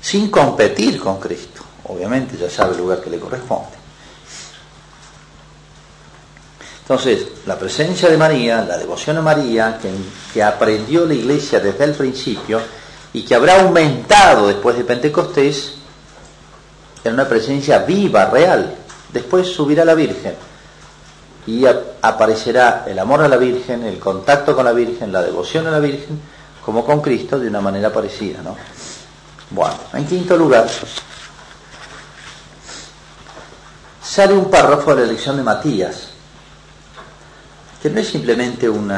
[0.00, 1.62] sin competir con Cristo.
[1.84, 3.84] Obviamente ya sabe el lugar que le corresponde.
[6.84, 9.78] Entonces, la presencia de María, la devoción a María,
[10.32, 12.60] que, aprendió la iglesia desde el principio
[13.14, 15.76] y que habrá aumentado después de Pentecostés,
[17.02, 18.76] era una presencia viva, real,
[19.14, 20.34] Después subirá la Virgen
[21.46, 25.70] y aparecerá el amor a la Virgen, el contacto con la Virgen, la devoción a
[25.70, 26.20] la Virgen,
[26.64, 28.42] como con Cristo, de una manera parecida.
[28.42, 28.56] ¿no?
[29.50, 30.66] Bueno, en quinto lugar,
[34.02, 36.08] sale un párrafo de la elección de Matías,
[37.80, 38.90] que no es simplemente un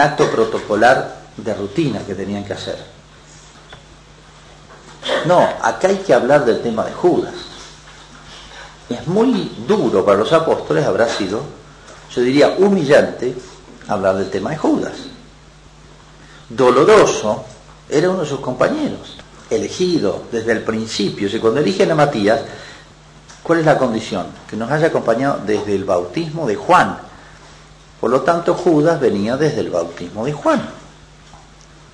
[0.00, 2.84] acto protocolar de rutina que tenían que hacer.
[5.26, 7.34] No, acá hay que hablar del tema de Judas
[8.88, 11.42] es muy duro para los apóstoles, habrá sido,
[12.14, 13.34] yo diría, humillante
[13.88, 14.92] hablar del tema de Judas.
[16.48, 17.44] Doloroso
[17.88, 19.18] era uno de sus compañeros,
[19.50, 21.28] elegido desde el principio.
[21.28, 22.40] Si cuando eligen a Matías,
[23.42, 24.26] ¿cuál es la condición?
[24.48, 26.98] Que nos haya acompañado desde el bautismo de Juan.
[28.00, 30.62] Por lo tanto, Judas venía desde el bautismo de Juan.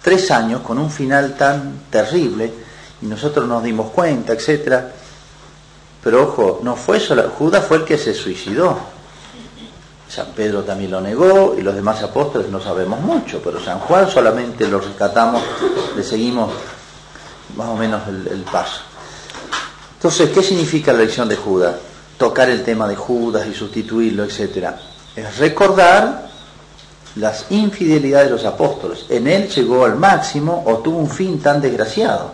[0.02, 2.52] Tres años con un final tan terrible
[3.00, 4.92] y nosotros nos dimos cuenta, etcétera
[6.02, 8.76] pero ojo, no fue solo, Judas fue el que se suicidó.
[10.08, 14.10] San Pedro también lo negó y los demás apóstoles no sabemos mucho, pero San Juan
[14.10, 15.42] solamente lo rescatamos,
[15.96, 16.50] le seguimos
[17.56, 18.82] más o menos el, paso.
[19.94, 21.76] Entonces, ¿qué significa la elección de Judas?
[22.18, 24.78] Tocar el tema de Judas y sustituirlo, etcétera.
[25.16, 26.28] Es recordar
[27.16, 29.06] las infidelidades de los apóstoles.
[29.08, 32.32] En él llegó al máximo o tuvo un fin tan desgraciado.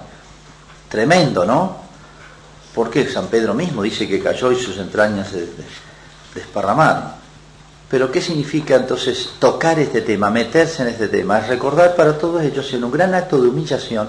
[0.88, 1.88] Tremendo, ¿no?
[2.79, 5.49] Porque San Pedro mismo dice que cayó y sus entrañas se
[6.33, 7.11] desparramaron.
[7.91, 11.41] Pero ¿qué significa entonces tocar este tema, meterse en este tema?
[11.41, 14.09] Es recordar para todos ellos en un gran acto de humillación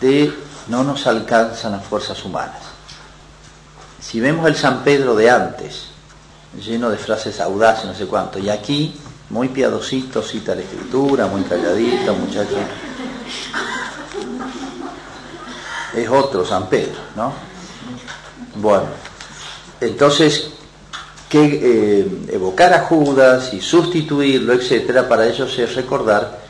[0.00, 0.34] de
[0.66, 2.58] no nos alcanzan las fuerzas humanas.
[4.00, 5.90] Si vemos el San Pedro de antes,
[6.60, 11.42] lleno de frases audaces, no sé cuánto, y aquí muy piadosito, cita la escritura, muy
[11.42, 12.56] calladito, muchacho.
[15.94, 17.49] Es otro San Pedro, ¿no?
[18.56, 18.86] Bueno,
[19.80, 20.50] entonces
[21.28, 26.40] que eh, evocar a Judas y sustituirlo, etcétera, para ellos es recordar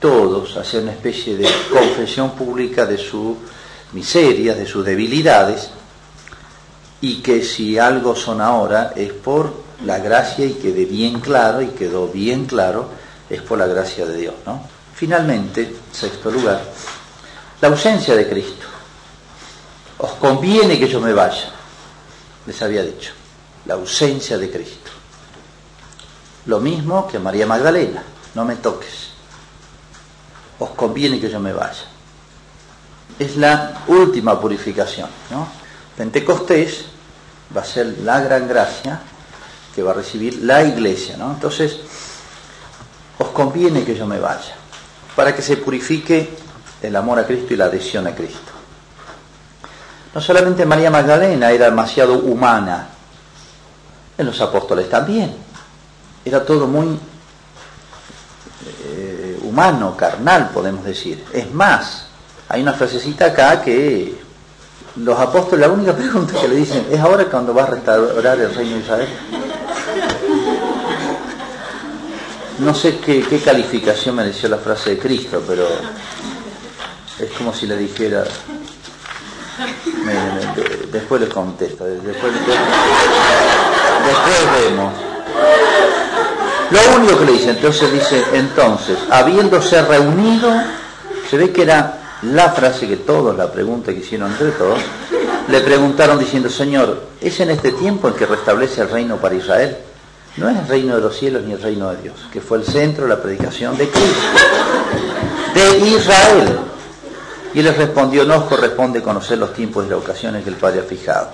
[0.00, 3.36] todos, hacer una especie de confesión pública de sus
[3.92, 5.68] miserias, de sus debilidades,
[7.02, 11.68] y que si algo son ahora es por la gracia y quede bien claro, y
[11.68, 12.88] quedó bien claro,
[13.28, 14.34] es por la gracia de Dios.
[14.46, 14.62] ¿no?
[14.94, 16.62] Finalmente, sexto lugar,
[17.60, 18.73] la ausencia de Cristo.
[20.04, 21.48] Os conviene que yo me vaya,
[22.44, 23.12] les había dicho
[23.64, 24.90] la ausencia de Cristo.
[26.44, 28.02] Lo mismo que María Magdalena,
[28.34, 29.08] no me toques,
[30.58, 31.86] os conviene que yo me vaya.
[33.18, 35.08] Es la última purificación.
[35.30, 35.48] ¿no?
[35.96, 36.84] Pentecostés
[37.56, 39.00] va a ser la gran gracia
[39.74, 41.16] que va a recibir la iglesia.
[41.16, 41.32] ¿no?
[41.32, 41.78] Entonces,
[43.16, 44.54] os conviene que yo me vaya,
[45.16, 46.28] para que se purifique
[46.82, 48.53] el amor a Cristo y la adhesión a Cristo.
[50.14, 52.88] No solamente María Magdalena era demasiado humana,
[54.16, 55.34] en los apóstoles también.
[56.24, 56.98] Era todo muy
[58.84, 61.24] eh, humano, carnal, podemos decir.
[61.32, 62.06] Es más,
[62.48, 64.16] hay una frasecita acá que
[64.96, 68.54] los apóstoles, la única pregunta que le dicen, ¿es ahora cuando va a restaurar el
[68.54, 69.08] reino de Israel?
[72.60, 75.66] No sé qué, qué calificación mereció la frase de Cristo, pero
[77.18, 78.24] es como si le dijera,
[80.92, 82.52] después les contesto, después, después
[84.60, 84.92] vemos.
[86.70, 90.50] Lo único que le dice, entonces dice, entonces, habiéndose reunido,
[91.30, 94.80] se ve que era la frase que todos, la pregunta que hicieron entre todos,
[95.48, 99.76] le preguntaron diciendo, Señor, ¿es en este tiempo el que restablece el reino para Israel?
[100.36, 102.64] No es el reino de los cielos ni el reino de Dios, que fue el
[102.64, 104.26] centro de la predicación de Cristo,
[105.54, 106.58] de Israel.
[107.54, 110.80] Y les respondió, no os corresponde conocer los tiempos y las ocasiones que el Padre
[110.80, 111.30] ha fijado.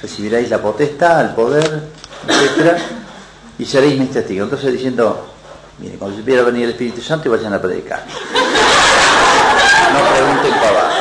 [0.00, 1.82] Recibiréis la potestad, el poder,
[2.26, 2.78] etcétera,
[3.58, 4.44] y seréis mis testigos.
[4.44, 5.26] Entonces diciendo,
[5.78, 8.02] mire, cuando se quiera venir el Espíritu Santo y vayan a predicar.
[9.92, 10.92] No pregunten pavadas.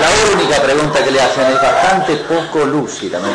[0.00, 3.28] La única pregunta que le hacen es bastante poco lúcida, me.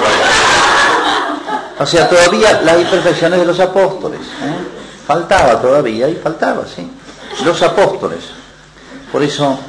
[1.78, 4.22] O sea, todavía las imperfecciones de los apóstoles.
[4.22, 5.04] ¿eh?
[5.06, 6.90] Faltaba todavía y faltaba, sí.
[7.44, 8.20] Los apóstoles.
[9.12, 9.60] Por eso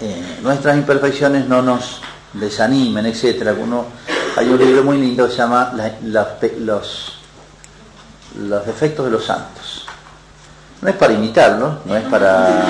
[0.00, 2.00] eh, nuestras imperfecciones no nos
[2.32, 3.54] desanimen, etcétera.
[3.58, 3.86] Uno,
[4.36, 5.72] hay un libro muy lindo que se llama
[6.04, 7.16] los,
[8.66, 9.86] defectos de los santos.
[10.80, 12.64] No es para imitarlo, no es para...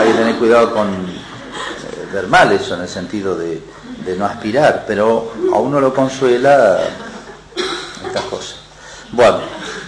[0.00, 3.62] Hay que tener cuidado con eh, ver mal eso en el sentido de,
[4.04, 6.78] de no aspirar, pero a uno lo consuela
[8.06, 8.56] estas cosas.
[9.12, 9.38] Bueno,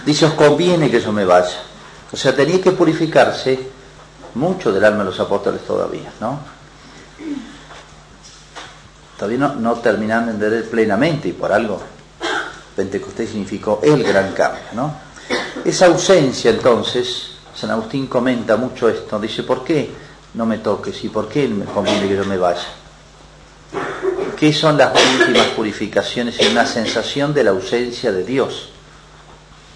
[0.05, 1.61] dice, os conviene que yo me vaya.
[2.11, 3.69] O sea, tenía que purificarse
[4.35, 6.52] mucho del alma de los apóstoles todavía, ¿no?
[9.17, 11.81] Todavía no, no terminan de entender plenamente y por algo
[12.75, 14.63] Pentecostés significó el gran cambio.
[14.73, 14.93] ¿no?
[15.63, 19.91] Esa ausencia entonces, San Agustín comenta mucho esto, dice, ¿por qué
[20.33, 22.65] no me toques y por qué me conviene que yo me vaya?
[24.37, 28.69] ¿Qué son las últimas purificaciones y una sensación de la ausencia de Dios?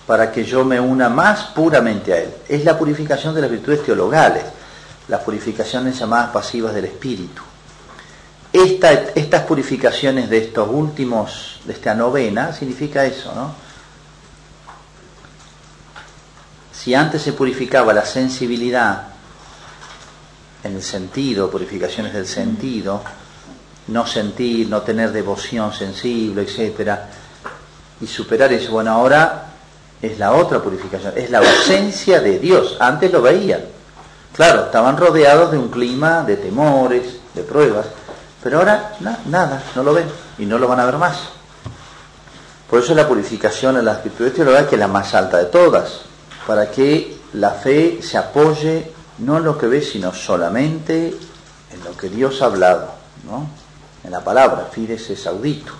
[0.05, 2.33] Para que yo me una más puramente a Él.
[2.47, 4.43] Es la purificación de las virtudes teologales,
[5.07, 7.43] las purificaciones llamadas pasivas del espíritu
[8.53, 13.53] estas purificaciones de estos últimos, de esta novena, significa eso, ¿no?
[16.71, 19.07] Si antes se purificaba la sensibilidad
[20.63, 23.01] en el sentido, purificaciones del sentido,
[23.87, 27.10] no sentir, no tener devoción sensible, etcétera,
[27.99, 29.45] y superar eso, bueno, ahora
[30.01, 32.77] es la otra purificación, es la ausencia de Dios.
[32.79, 33.62] Antes lo veían,
[34.34, 37.88] claro, estaban rodeados de un clima de temores, de pruebas,
[38.44, 40.08] pero ahora nada, no lo ven
[40.38, 41.17] y no lo van a ver más.
[42.69, 46.02] Por eso la purificación en las virtudes que es la más alta de todas,
[46.46, 51.96] para que la fe se apoye no en lo que ve, sino solamente en lo
[51.98, 52.92] que Dios ha hablado,
[53.25, 53.48] ¿no?
[54.08, 55.73] en la palabra, fides es audito.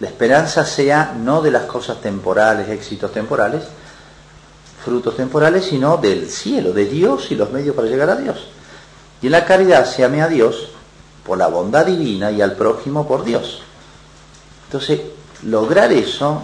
[0.00, 3.62] La esperanza sea no de las cosas temporales, éxitos temporales,
[4.84, 8.46] frutos temporales, sino del cielo, de Dios y los medios para llegar a Dios.
[9.20, 10.68] Y en la caridad se ame a Dios
[11.24, 13.62] por la bondad divina y al prójimo por Dios.
[14.66, 15.00] Entonces,
[15.44, 16.42] lograr eso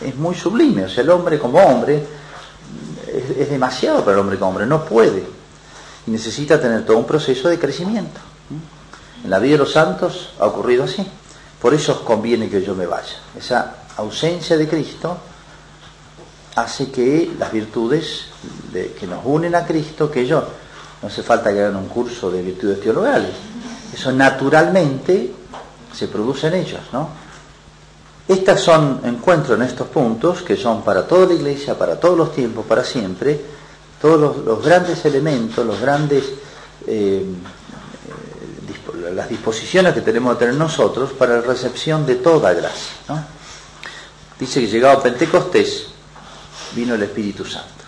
[0.00, 0.84] es muy sublime.
[0.84, 2.02] O sea, el hombre como hombre
[3.06, 5.24] es, demasiado para el hombre como hombre, no puede.
[6.06, 8.20] Y necesita tener todo un proceso de crecimiento.
[9.22, 11.06] En la vida de los santos ha ocurrido así.
[11.60, 13.16] Por eso os conviene que yo me vaya.
[13.38, 15.16] Esa ausencia de Cristo
[16.54, 18.26] hace que las virtudes
[18.72, 20.44] que nos unen a Cristo, que yo,
[21.00, 23.30] no hace falta que hagan un curso de virtudes teologales,
[23.92, 25.32] eso naturalmente
[25.92, 27.08] se produce en ellos, ¿no?
[28.28, 32.32] Estas son encuentros en estos puntos que son para toda la iglesia, para todos los
[32.32, 33.38] tiempos, para siempre,
[34.00, 36.24] todos los, grandes elementos, los grandes
[36.86, 42.92] eh, eh, las disposiciones que tenemos que tener nosotros para la recepción de toda gracia.
[43.08, 43.24] ¿no?
[44.38, 45.91] Dice que llegado a Pentecostés
[46.74, 47.82] vino el Espíritu Santo.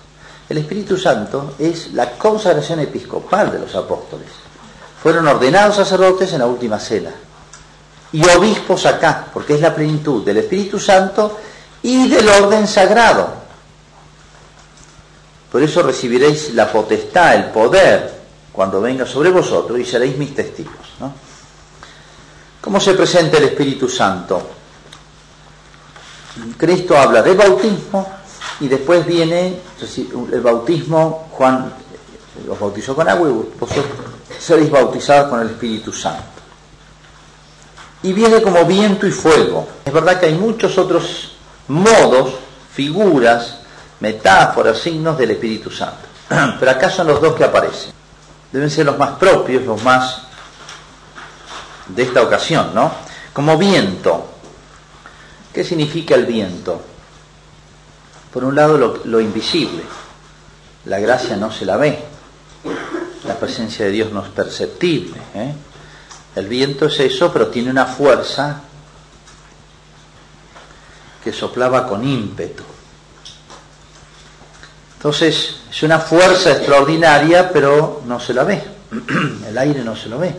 [0.48, 4.28] El Espíritu Santo es la consagración episcopal de los apóstoles.
[5.02, 7.10] Fueron ordenados sacerdotes en la última cena
[8.12, 11.38] y obispos acá, porque es la plenitud del Espíritu Santo
[11.82, 13.28] y del orden sagrado.
[15.50, 18.22] Por eso recibiréis la potestad, el poder,
[18.52, 20.74] cuando venga sobre vosotros y seréis mis testigos.
[22.60, 24.50] ¿Cómo se presenta el Espíritu Santo?
[26.56, 28.23] Cristo habla de bautismo
[28.60, 29.60] y después viene
[30.32, 31.72] el bautismo, Juan
[32.46, 33.86] los bautizó con agua y vosotros
[34.38, 36.34] seréis bautizados con el Espíritu Santo
[38.04, 39.66] y viene como viento y fuego.
[39.82, 41.32] Es verdad que hay muchos otros
[41.68, 42.34] modos,
[42.72, 43.60] figuras,
[44.00, 46.06] metáforas, signos del Espíritu Santo.
[46.60, 47.92] Pero acá son los dos que aparecen.
[48.52, 50.20] Deben ser los más propios, los más
[51.88, 52.92] de esta ocasión, ¿no?
[53.32, 54.28] Como viento.
[55.50, 56.82] ¿Qué significa el viento?
[58.34, 59.84] Por un lado lo, invisible.
[60.86, 61.96] La gracia no se la ve.
[63.28, 65.20] La presencia de Dios no es perceptible.
[65.36, 65.54] ¿eh?
[66.34, 68.60] El viento es eso, pero tiene una fuerza
[71.22, 72.64] que soplaba con ímpetu.
[74.96, 78.64] Entonces, es una fuerza extraordinaria, pero no se la ve.
[79.48, 80.34] El aire no se lo ve.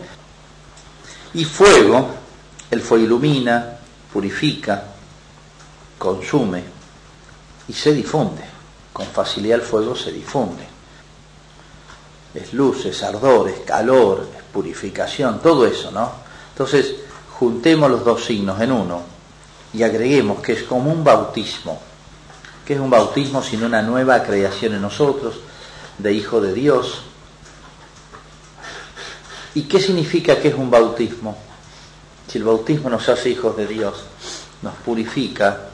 [1.32, 2.10] Y fuego,
[2.70, 3.78] el fuego ilumina,
[4.12, 4.84] purifica,
[5.98, 6.75] consume
[7.68, 8.42] y se difunde.
[8.92, 10.66] Con facilidad el fuego se difunde.
[12.34, 16.10] Es luz, es ardor, es calor, purificación, todo eso, ¿no?
[16.50, 16.94] Entonces,
[17.38, 19.02] juntemos los dos signos en uno
[19.72, 21.80] y agreguemos que es como un bautismo.
[22.64, 25.36] que es un bautismo sino una nueva creación en nosotros,
[25.98, 27.02] de hijo de Dios?
[29.54, 31.36] ¿Y qué significa que es un bautismo?
[32.28, 34.02] Si el bautismo nos hace hijos de Dios,
[34.62, 35.68] nos purifica,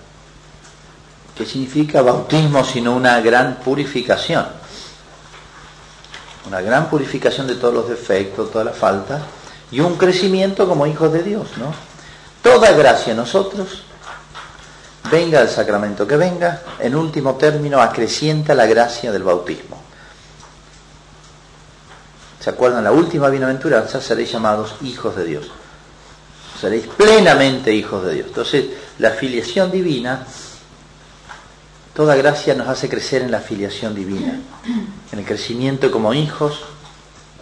[1.37, 4.63] ¿qué significa bautismo sino una gran purificación?
[6.47, 9.21] una gran purificación de todos los defectos, toda la falta,
[9.71, 11.73] y un crecimiento como hijos de Dios, ¿no?
[12.43, 13.85] Toda gracia en nosotros,
[15.11, 19.81] venga el sacramento que venga, en último término acrecienta la gracia del bautismo.
[22.41, 22.83] ¿Se acuerdan?
[22.83, 25.51] La última bienaventuranza seréis llamados hijos de Dios.
[26.61, 28.27] Seréis plenamente hijos de Dios.
[28.27, 28.67] Entonces,
[28.99, 30.27] la filiación divina
[31.95, 34.41] Toda gracia nos hace crecer en la filiación divina,
[35.13, 36.61] en el crecimiento como hijos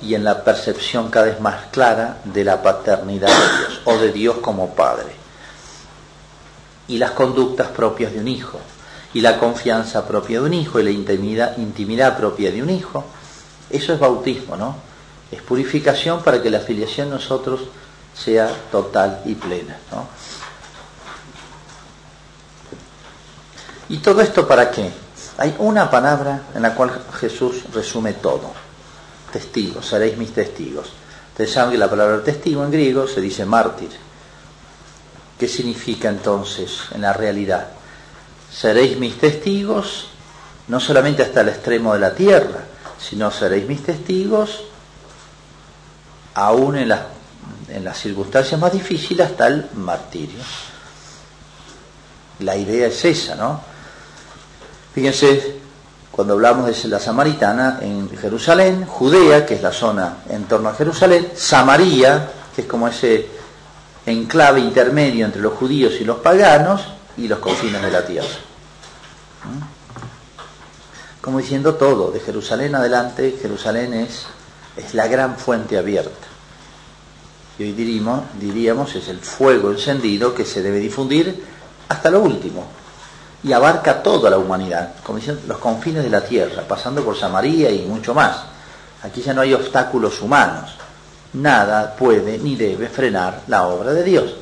[0.03, 4.11] y en la percepción cada vez más clara de la paternidad de Dios o de
[4.11, 5.13] Dios como Padre.
[6.89, 8.59] Y las conductas propias de un hijo,
[9.15, 13.05] y la confianza propia de un hijo, y la intimidad, propia de un hijo.
[13.69, 14.75] Eso es bautismo, ¿no?
[15.31, 17.61] Es purificación para que la filiación en nosotros
[18.15, 20.09] sea total y plena, ¿no?
[23.91, 24.89] ¿Y todo esto para qué?
[25.37, 28.53] Hay una palabra en la cual Jesús resume todo.
[29.33, 30.93] Testigos, seréis mis testigos.
[31.33, 33.91] Ustedes saben que la palabra testigo en griego se dice mártir.
[35.37, 37.67] ¿Qué significa entonces en la realidad?
[38.53, 40.07] Seréis mis testigos
[40.69, 42.61] no solamente hasta el extremo de la tierra,
[42.97, 44.67] sino seréis mis testigos
[46.35, 47.01] aún en las,
[47.69, 50.39] en las circunstancias más difíciles hasta el martirio.
[52.39, 53.70] La idea es esa, ¿no?
[55.01, 55.55] Fíjense,
[56.11, 60.75] cuando hablamos de la samaritana en Jerusalén, Judea, que es la zona en torno a
[60.75, 63.27] Jerusalén, Samaria, que es como ese
[64.05, 66.83] enclave intermedio entre los judíos y los paganos,
[67.17, 68.29] y los confines de la tierra.
[69.47, 71.23] ¿Mm?
[71.23, 74.27] Como diciendo todo, de Jerusalén adelante, Jerusalén es,
[74.77, 76.29] es la gran fuente abierta.
[77.59, 81.43] Y hoy diríamos, diríamos es el fuego encendido que se debe difundir
[81.89, 82.80] hasta lo último,
[83.43, 87.71] y abarca toda la humanidad, como dicen, los confines de la tierra, pasando por Samaria
[87.71, 88.45] y mucho más.
[89.03, 90.71] Aquí ya no hay obstáculos humanos.
[91.33, 94.35] Nada puede ni debe frenar la obra de Dios.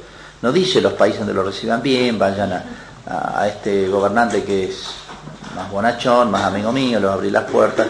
[0.43, 4.87] No dice los países donde lo reciban bien, vayan a, este gobernante que es
[5.57, 7.87] más bonachón, más amigo mío, le abrí las puertas.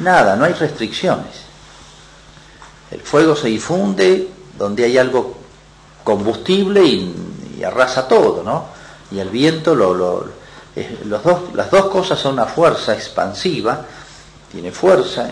[0.00, 1.42] Nada, no hay restricciones.
[2.90, 4.28] El fuego se difunde
[4.58, 5.36] donde hay algo
[6.02, 8.77] combustible y, arrasa todo, ¿no?
[9.10, 10.26] Y el viento, lo, lo,
[11.06, 13.84] los dos, las dos cosas son una fuerza expansiva,
[14.52, 15.30] tiene fuerza.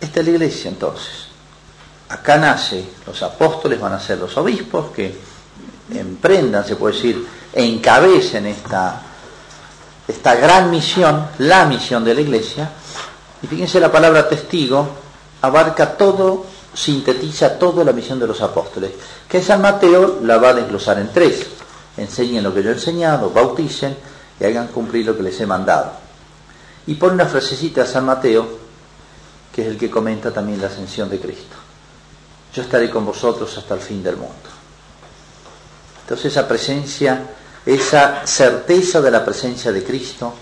[0.00, 1.26] Esta es la iglesia entonces.
[2.08, 5.18] Acá nace, los apóstoles van a ser los obispos que
[5.94, 9.02] emprendan, se puede decir, encabecen esta,
[10.06, 12.70] esta gran misión, la misión de la iglesia.
[13.42, 15.04] Y fíjense la palabra testigo
[15.42, 18.92] abarca todo sintetiza toda la misión de los apóstoles,
[19.28, 21.46] que San Mateo la va a desglosar en tres.
[21.96, 23.96] Enseñen lo que yo he enseñado, bauticen
[24.40, 25.92] y hagan cumplir lo que les he mandado.
[26.86, 28.46] Y pone una frasecita a San Mateo,
[29.52, 31.56] que es el que comenta también la ascensión de Cristo.
[32.52, 34.50] Yo estaré con vosotros hasta el fin del mundo.
[36.02, 37.30] Entonces esa presencia,
[37.64, 40.34] esa certeza de la presencia de Cristo,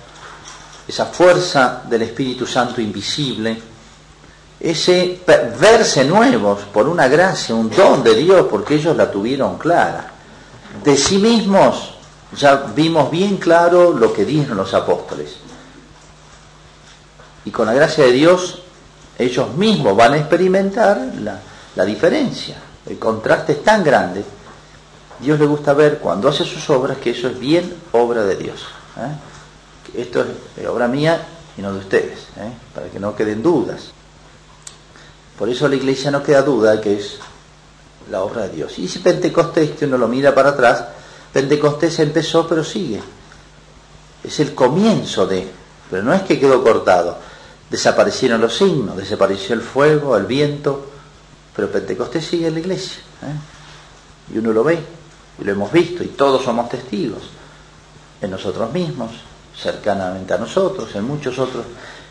[0.89, 3.61] esa fuerza del Espíritu Santo invisible,
[4.59, 5.21] ese
[5.61, 10.12] verse nuevos por una gracia, un don de Dios, porque ellos la tuvieron clara.
[10.85, 11.95] De sí mismos
[12.37, 15.37] ya vimos bien claro lo que dijeron los apóstoles.
[17.45, 18.63] Y con la gracia de Dios,
[19.19, 20.99] ellos mismos van a experimentar
[21.75, 22.57] la, diferencia.
[22.87, 24.25] El contraste es tan grande.
[25.21, 28.65] Dios le gusta ver cuando hace sus obras que eso es bien obra de Dios.
[28.97, 30.01] ¿eh?
[30.01, 30.25] Esto
[30.57, 31.21] es obra mía
[31.57, 32.53] y no de ustedes, ¿eh?
[32.75, 33.93] para que no queden dudas.
[35.39, 37.19] Por eso la iglesia no queda duda que es
[38.11, 38.79] la obra de Dios.
[38.79, 40.85] Y si Pentecostés, que uno lo mira para atrás,
[41.33, 43.01] Pentecostés empezó pero sigue.
[44.23, 45.51] Es el comienzo de,
[45.91, 47.19] pero no es que quedó cortado.
[47.71, 50.91] Desaparecieron los signos, desapareció el fuego, el viento,
[51.57, 53.03] pero Pentecostés sigue en la iglesia.
[53.23, 54.35] ¿eh?
[54.35, 54.79] Y uno lo ve,
[55.41, 57.23] y lo hemos visto, y todos somos testigos,
[58.21, 59.11] en nosotros mismos,
[59.57, 61.65] cercanamente a nosotros, en muchos otros,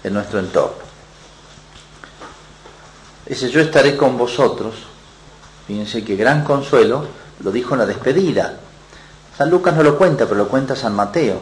[0.03, 0.91] en nuestro entorno.
[3.25, 4.75] Ese yo estaré con vosotros,
[5.67, 7.05] fíjense que gran consuelo,
[7.43, 8.57] lo dijo en la despedida.
[9.37, 11.39] San Lucas no lo cuenta, pero lo cuenta San Mateo,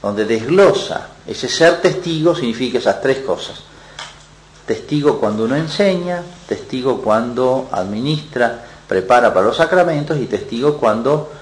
[0.00, 3.60] donde desglosa ese ser testigo significa esas tres cosas.
[4.66, 11.32] Testigo cuando uno enseña, testigo cuando administra, prepara para los sacramentos y testigo cuando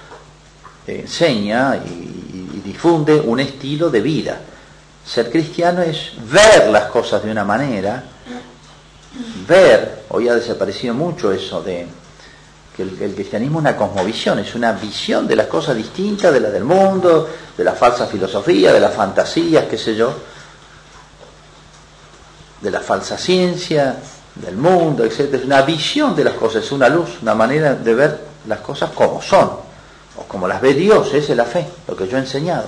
[0.86, 4.40] enseña y, y difunde un estilo de vida.
[5.05, 8.05] Ser cristiano es ver las cosas de una manera
[9.51, 11.86] ver, hoy ha desaparecido mucho eso de
[12.76, 16.51] que el, cristianismo es una cosmovisión, es una visión de las cosas distintas de la
[16.51, 20.14] del mundo, de la falsa filosofía, de las fantasías, qué sé yo,
[22.61, 23.96] de la falsa ciencia,
[24.36, 25.34] del mundo, etc.
[25.34, 28.90] Es una visión de las cosas, es una luz, una manera de ver las cosas
[28.90, 29.51] como son,
[30.16, 32.66] o como las ve Dios, esa es la fe, lo que yo he enseñado.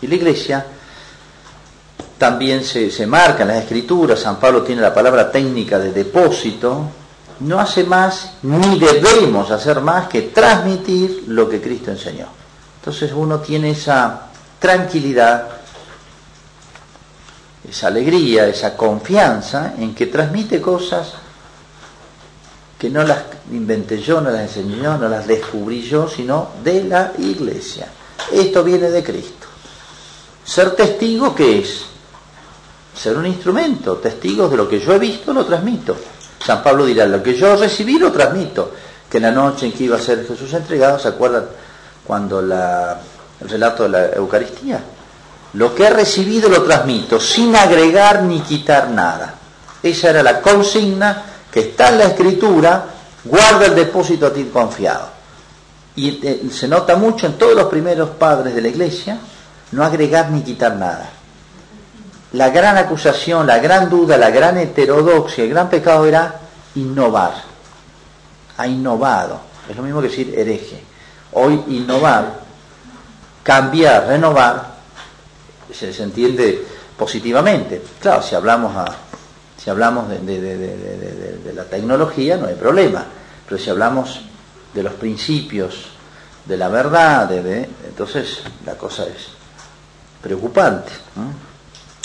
[0.00, 0.64] Y la iglesia
[2.22, 6.88] también se, marca en las escrituras, San Pablo tiene la palabra técnica de depósito,
[7.40, 12.26] no hace más ni debemos hacer más que transmitir lo que Cristo enseñó.
[12.78, 14.28] Entonces uno tiene esa
[14.60, 15.48] tranquilidad,
[17.68, 21.14] esa alegría, esa confianza en que transmite cosas
[22.78, 23.18] que no las
[23.50, 27.88] inventé yo, no las enseñé yo, no las descubrí yo, sino de la iglesia.
[28.30, 29.48] Esto viene de Cristo.
[30.44, 31.86] Ser testigo, ¿qué es?
[32.94, 35.96] Ser un instrumento, testigos de lo que yo he visto, lo transmito.
[36.44, 38.72] San Pablo dirá, lo que yo recibí, lo transmito.
[39.08, 41.44] Que en la noche en que iba a ser Jesús entregado, ¿se acuerdan
[42.04, 44.82] cuando el relato de la Eucaristía?
[45.54, 49.34] Lo que he recibido lo transmito, sin agregar ni quitar nada.
[49.82, 52.86] Esa era la consigna que está en la Escritura,
[53.24, 55.08] guarda el depósito a ti confiado.
[55.94, 59.18] Y eh, se nota mucho en todos los primeros padres de la iglesia,
[59.72, 61.10] no agregar ni quitar nada
[62.32, 66.40] la gran acusación, la gran duda, la gran heterodoxia, el gran pecado era
[66.74, 67.34] innovar.
[68.56, 69.40] Ha innovado.
[69.68, 70.82] Es lo mismo que decir hereje.
[71.32, 72.40] Hoy innovar,
[73.42, 74.72] cambiar, renovar,
[75.72, 76.64] se, entiende
[76.96, 77.82] positivamente.
[78.00, 78.86] Claro, si hablamos, a,
[79.62, 83.04] si hablamos de, la tecnología no hay problema,
[83.46, 84.22] pero si hablamos
[84.72, 85.86] de los principios
[86.46, 89.28] de la verdad, entonces la cosa es
[90.22, 90.92] preocupante.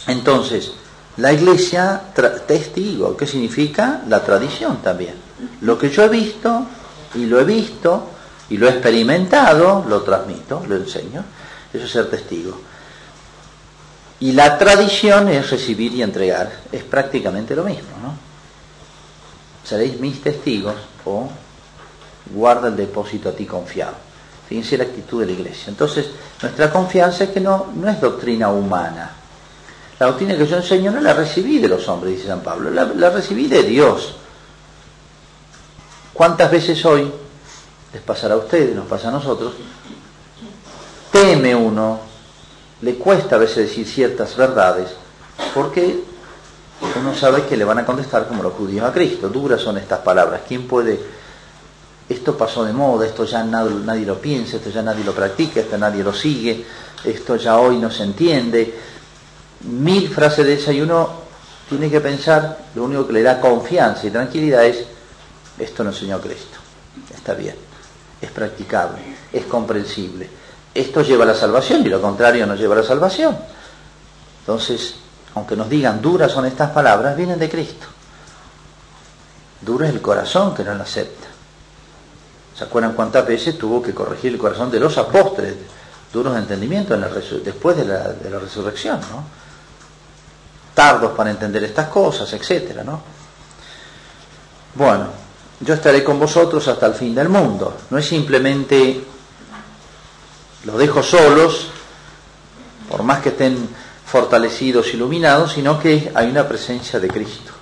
[0.08, 0.72] Entonces,
[1.18, 2.02] la iglesia
[2.48, 4.02] testigo, ¿qué significa?
[4.08, 5.16] La tradición también.
[5.62, 6.66] Lo que yo he visto
[7.16, 8.10] y lo he visto
[8.50, 11.24] y lo he experimentado, lo transmito, lo enseño.
[11.74, 12.58] Eso es ser testigo.
[14.20, 16.52] Y la tradición es recibir y entregar.
[16.72, 18.14] Es prácticamente lo mismo, ¿no?
[19.64, 21.30] Seréis mis testigos o
[22.34, 23.96] guarda el depósito a ti confiado.
[24.48, 25.66] Fíjense la actitud de la iglesia.
[25.68, 26.08] Entonces,
[26.42, 29.12] nuestra confianza es que no, no es doctrina humana.
[30.00, 33.10] La doctrina que yo enseño no la recibí de los hombres, dice San Pablo, la,
[33.10, 34.16] recibí de Dios.
[36.14, 37.12] ¿Cuántas veces hoy,
[37.94, 39.54] les pasará a ustedes, nos pasa a nosotros,
[41.12, 42.00] teme uno,
[42.82, 44.92] le cuesta a veces decir ciertas verdades,
[45.54, 46.04] porque
[47.00, 49.30] uno sabe que le van a contestar como los judíos a Cristo.
[49.30, 50.42] Duras son estas palabras.
[50.48, 51.00] ¿Quién puede
[52.10, 55.78] esto pasó de moda, esto ya nadie, lo piensa, esto ya nadie lo practica, esto
[55.78, 56.64] nadie lo sigue,
[57.04, 58.74] esto ya hoy no se entiende.
[59.62, 61.10] Mil frases de esa y uno
[61.70, 64.86] tiene que pensar, lo único que le da confianza y tranquilidad es,
[65.58, 66.58] esto no enseñó Cristo,
[67.14, 67.56] está bien,
[68.22, 69.00] es practicable,
[69.34, 70.30] es comprensible.
[70.74, 73.36] Esto lleva a la salvación y lo contrario no lleva a la salvación.
[74.42, 74.96] Entonces,
[75.36, 77.88] aunque nos digan duras son estas palabras, vienen de Cristo.
[79.62, 81.28] Duro es el corazón que no lo acepta.
[82.56, 85.56] ¿Se acuerdan cuántas veces tuvo que corregir el corazón de los apóstoles?
[86.12, 87.06] Duros de entendimiento en
[87.44, 89.24] después de la, de la, resurrección, ¿no?
[90.78, 93.02] Tardos para entender estas cosas, etcétera, ¿no?
[94.76, 95.08] Bueno,
[95.60, 97.78] yo estaré con vosotros hasta el fin del mundo.
[97.90, 99.04] No es simplemente
[100.66, 101.70] los dejo solos,
[102.88, 103.68] por más que estén
[104.06, 107.54] fortalecidos, iluminados, sino que hay una presencia de Cristo.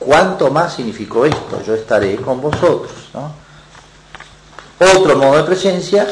[0.00, 1.62] ¿Cuánto más significó esto?
[1.64, 3.32] Yo estaré con vosotros, ¿no?
[4.92, 6.04] otro modo de presencia,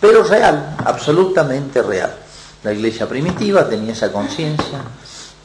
[0.00, 2.14] pero real, absolutamente real.
[2.62, 4.80] La iglesia primitiva tenía esa conciencia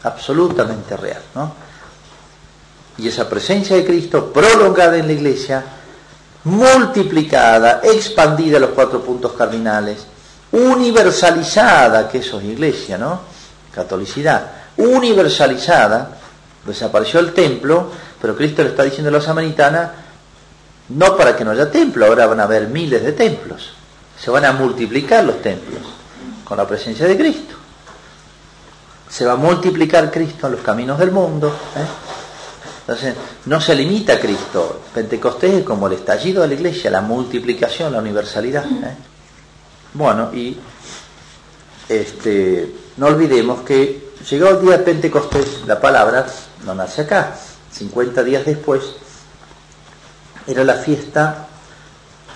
[0.07, 1.53] absolutamente real, ¿no?
[2.97, 5.63] Y esa presencia de Cristo prolongada en la iglesia,
[6.45, 10.05] multiplicada, expandida a los cuatro puntos cardinales,
[10.51, 13.21] universalizada, que eso es iglesia, ¿no?
[13.71, 16.17] Catolicidad, universalizada,
[16.65, 19.91] desapareció el templo, pero Cristo le está diciendo a la samaritana,
[20.89, 23.73] no para que no haya templo, ahora van a haber miles de templos.
[24.19, 25.83] Se van a multiplicar los templos
[26.43, 27.56] con la presencia de Cristo.
[29.09, 31.47] Se va a multiplicar Cristo en los caminos del mundo.
[31.75, 31.85] ¿eh?
[32.81, 34.81] Entonces, no se limita a Cristo.
[34.93, 38.65] Pentecostés es como el estallido de la iglesia, la multiplicación, la universalidad.
[38.65, 38.95] ¿eh?
[39.93, 40.57] Bueno, y
[41.89, 46.25] este, no olvidemos que llegado el día de Pentecostés, la palabra
[46.65, 47.35] no nace acá.
[47.71, 48.81] 50 días después,
[50.47, 51.47] era la fiesta,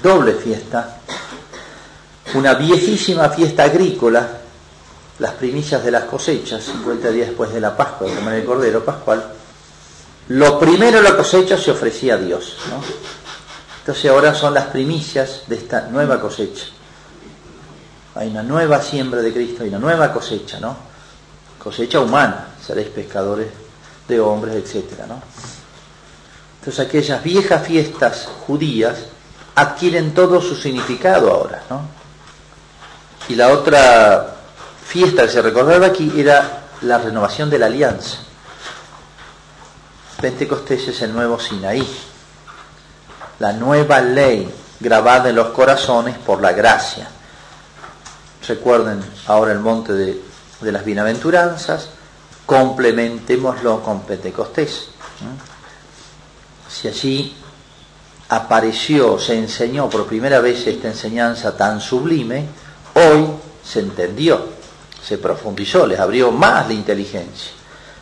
[0.04, 1.00] doble fiesta,
[2.36, 4.41] una viejísima fiesta agrícola,
[5.22, 8.84] las primicias de las cosechas, 50 días después de la Pascua, de comer el Cordero
[8.84, 9.24] Pascual,
[10.30, 12.58] lo primero de la cosecha se ofrecía a Dios.
[13.82, 16.66] Entonces ahora son las primicias de esta nueva cosecha.
[18.16, 20.76] Hay una nueva siembra de Cristo, hay una nueva cosecha, ¿no?
[21.60, 23.50] Cosecha humana, seréis pescadores
[24.08, 25.22] de hombres, etcétera, ¿no?
[26.60, 28.98] Entonces aquellas viejas fiestas judías
[29.54, 31.62] adquieren todo su significado ahora.
[31.70, 31.82] ¿no?
[33.30, 34.31] Y la otra
[34.92, 38.18] fiesta que se recordaba aquí era la renovación de la alianza.
[40.20, 41.88] Pentecostés es el nuevo Sinaí,
[43.40, 47.08] la nueva ley grabada en los corazones por la gracia.
[48.48, 50.22] Recuerden ahora el monte de,
[50.60, 51.90] de las bienaventuranzas,
[52.46, 54.90] complementémoslo con Pentecostés
[56.72, 57.36] si allí
[58.30, 62.46] apareció, se enseñó por primera vez esta enseñanza tan sublime,
[62.94, 63.28] hoy
[63.64, 64.61] se entendió,
[65.04, 67.52] se profundizó, les abrió más la inteligencia.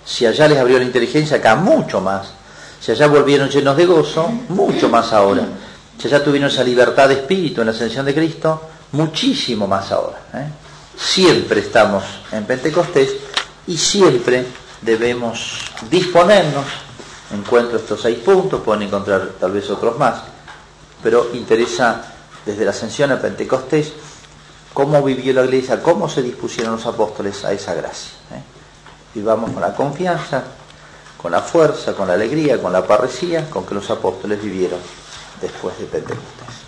[0.06, 2.34] Si allá les abrió la inteligencia, acá mucho más.
[2.82, 5.44] Si allá volvieron llenos de gozo, mucho más ahora.
[5.98, 10.20] Si allá tuvieron esa libertad de espíritu en la ascensión de Cristo, muchísimo más ahora.
[10.34, 10.48] ¿eh?
[10.98, 13.16] Siempre estamos en Pentecostés
[13.68, 14.46] y siempre
[14.82, 16.66] debemos disponernos
[17.32, 20.22] encuentro estos seis puntos, pueden encontrar tal vez otros más,
[21.04, 22.04] pero interesa
[22.46, 23.94] desde la ascensión a Pentecostés
[24.74, 28.12] cómo vivió la iglesia, cómo se dispusieron los apóstoles a esa gracia.
[28.32, 28.42] ¿eh?
[29.14, 30.44] Vivamos con la confianza,
[31.18, 34.80] con la fuerza, con la alegría, con la parresía con que los apóstoles vivieron
[35.42, 36.59] después de Pentecostés.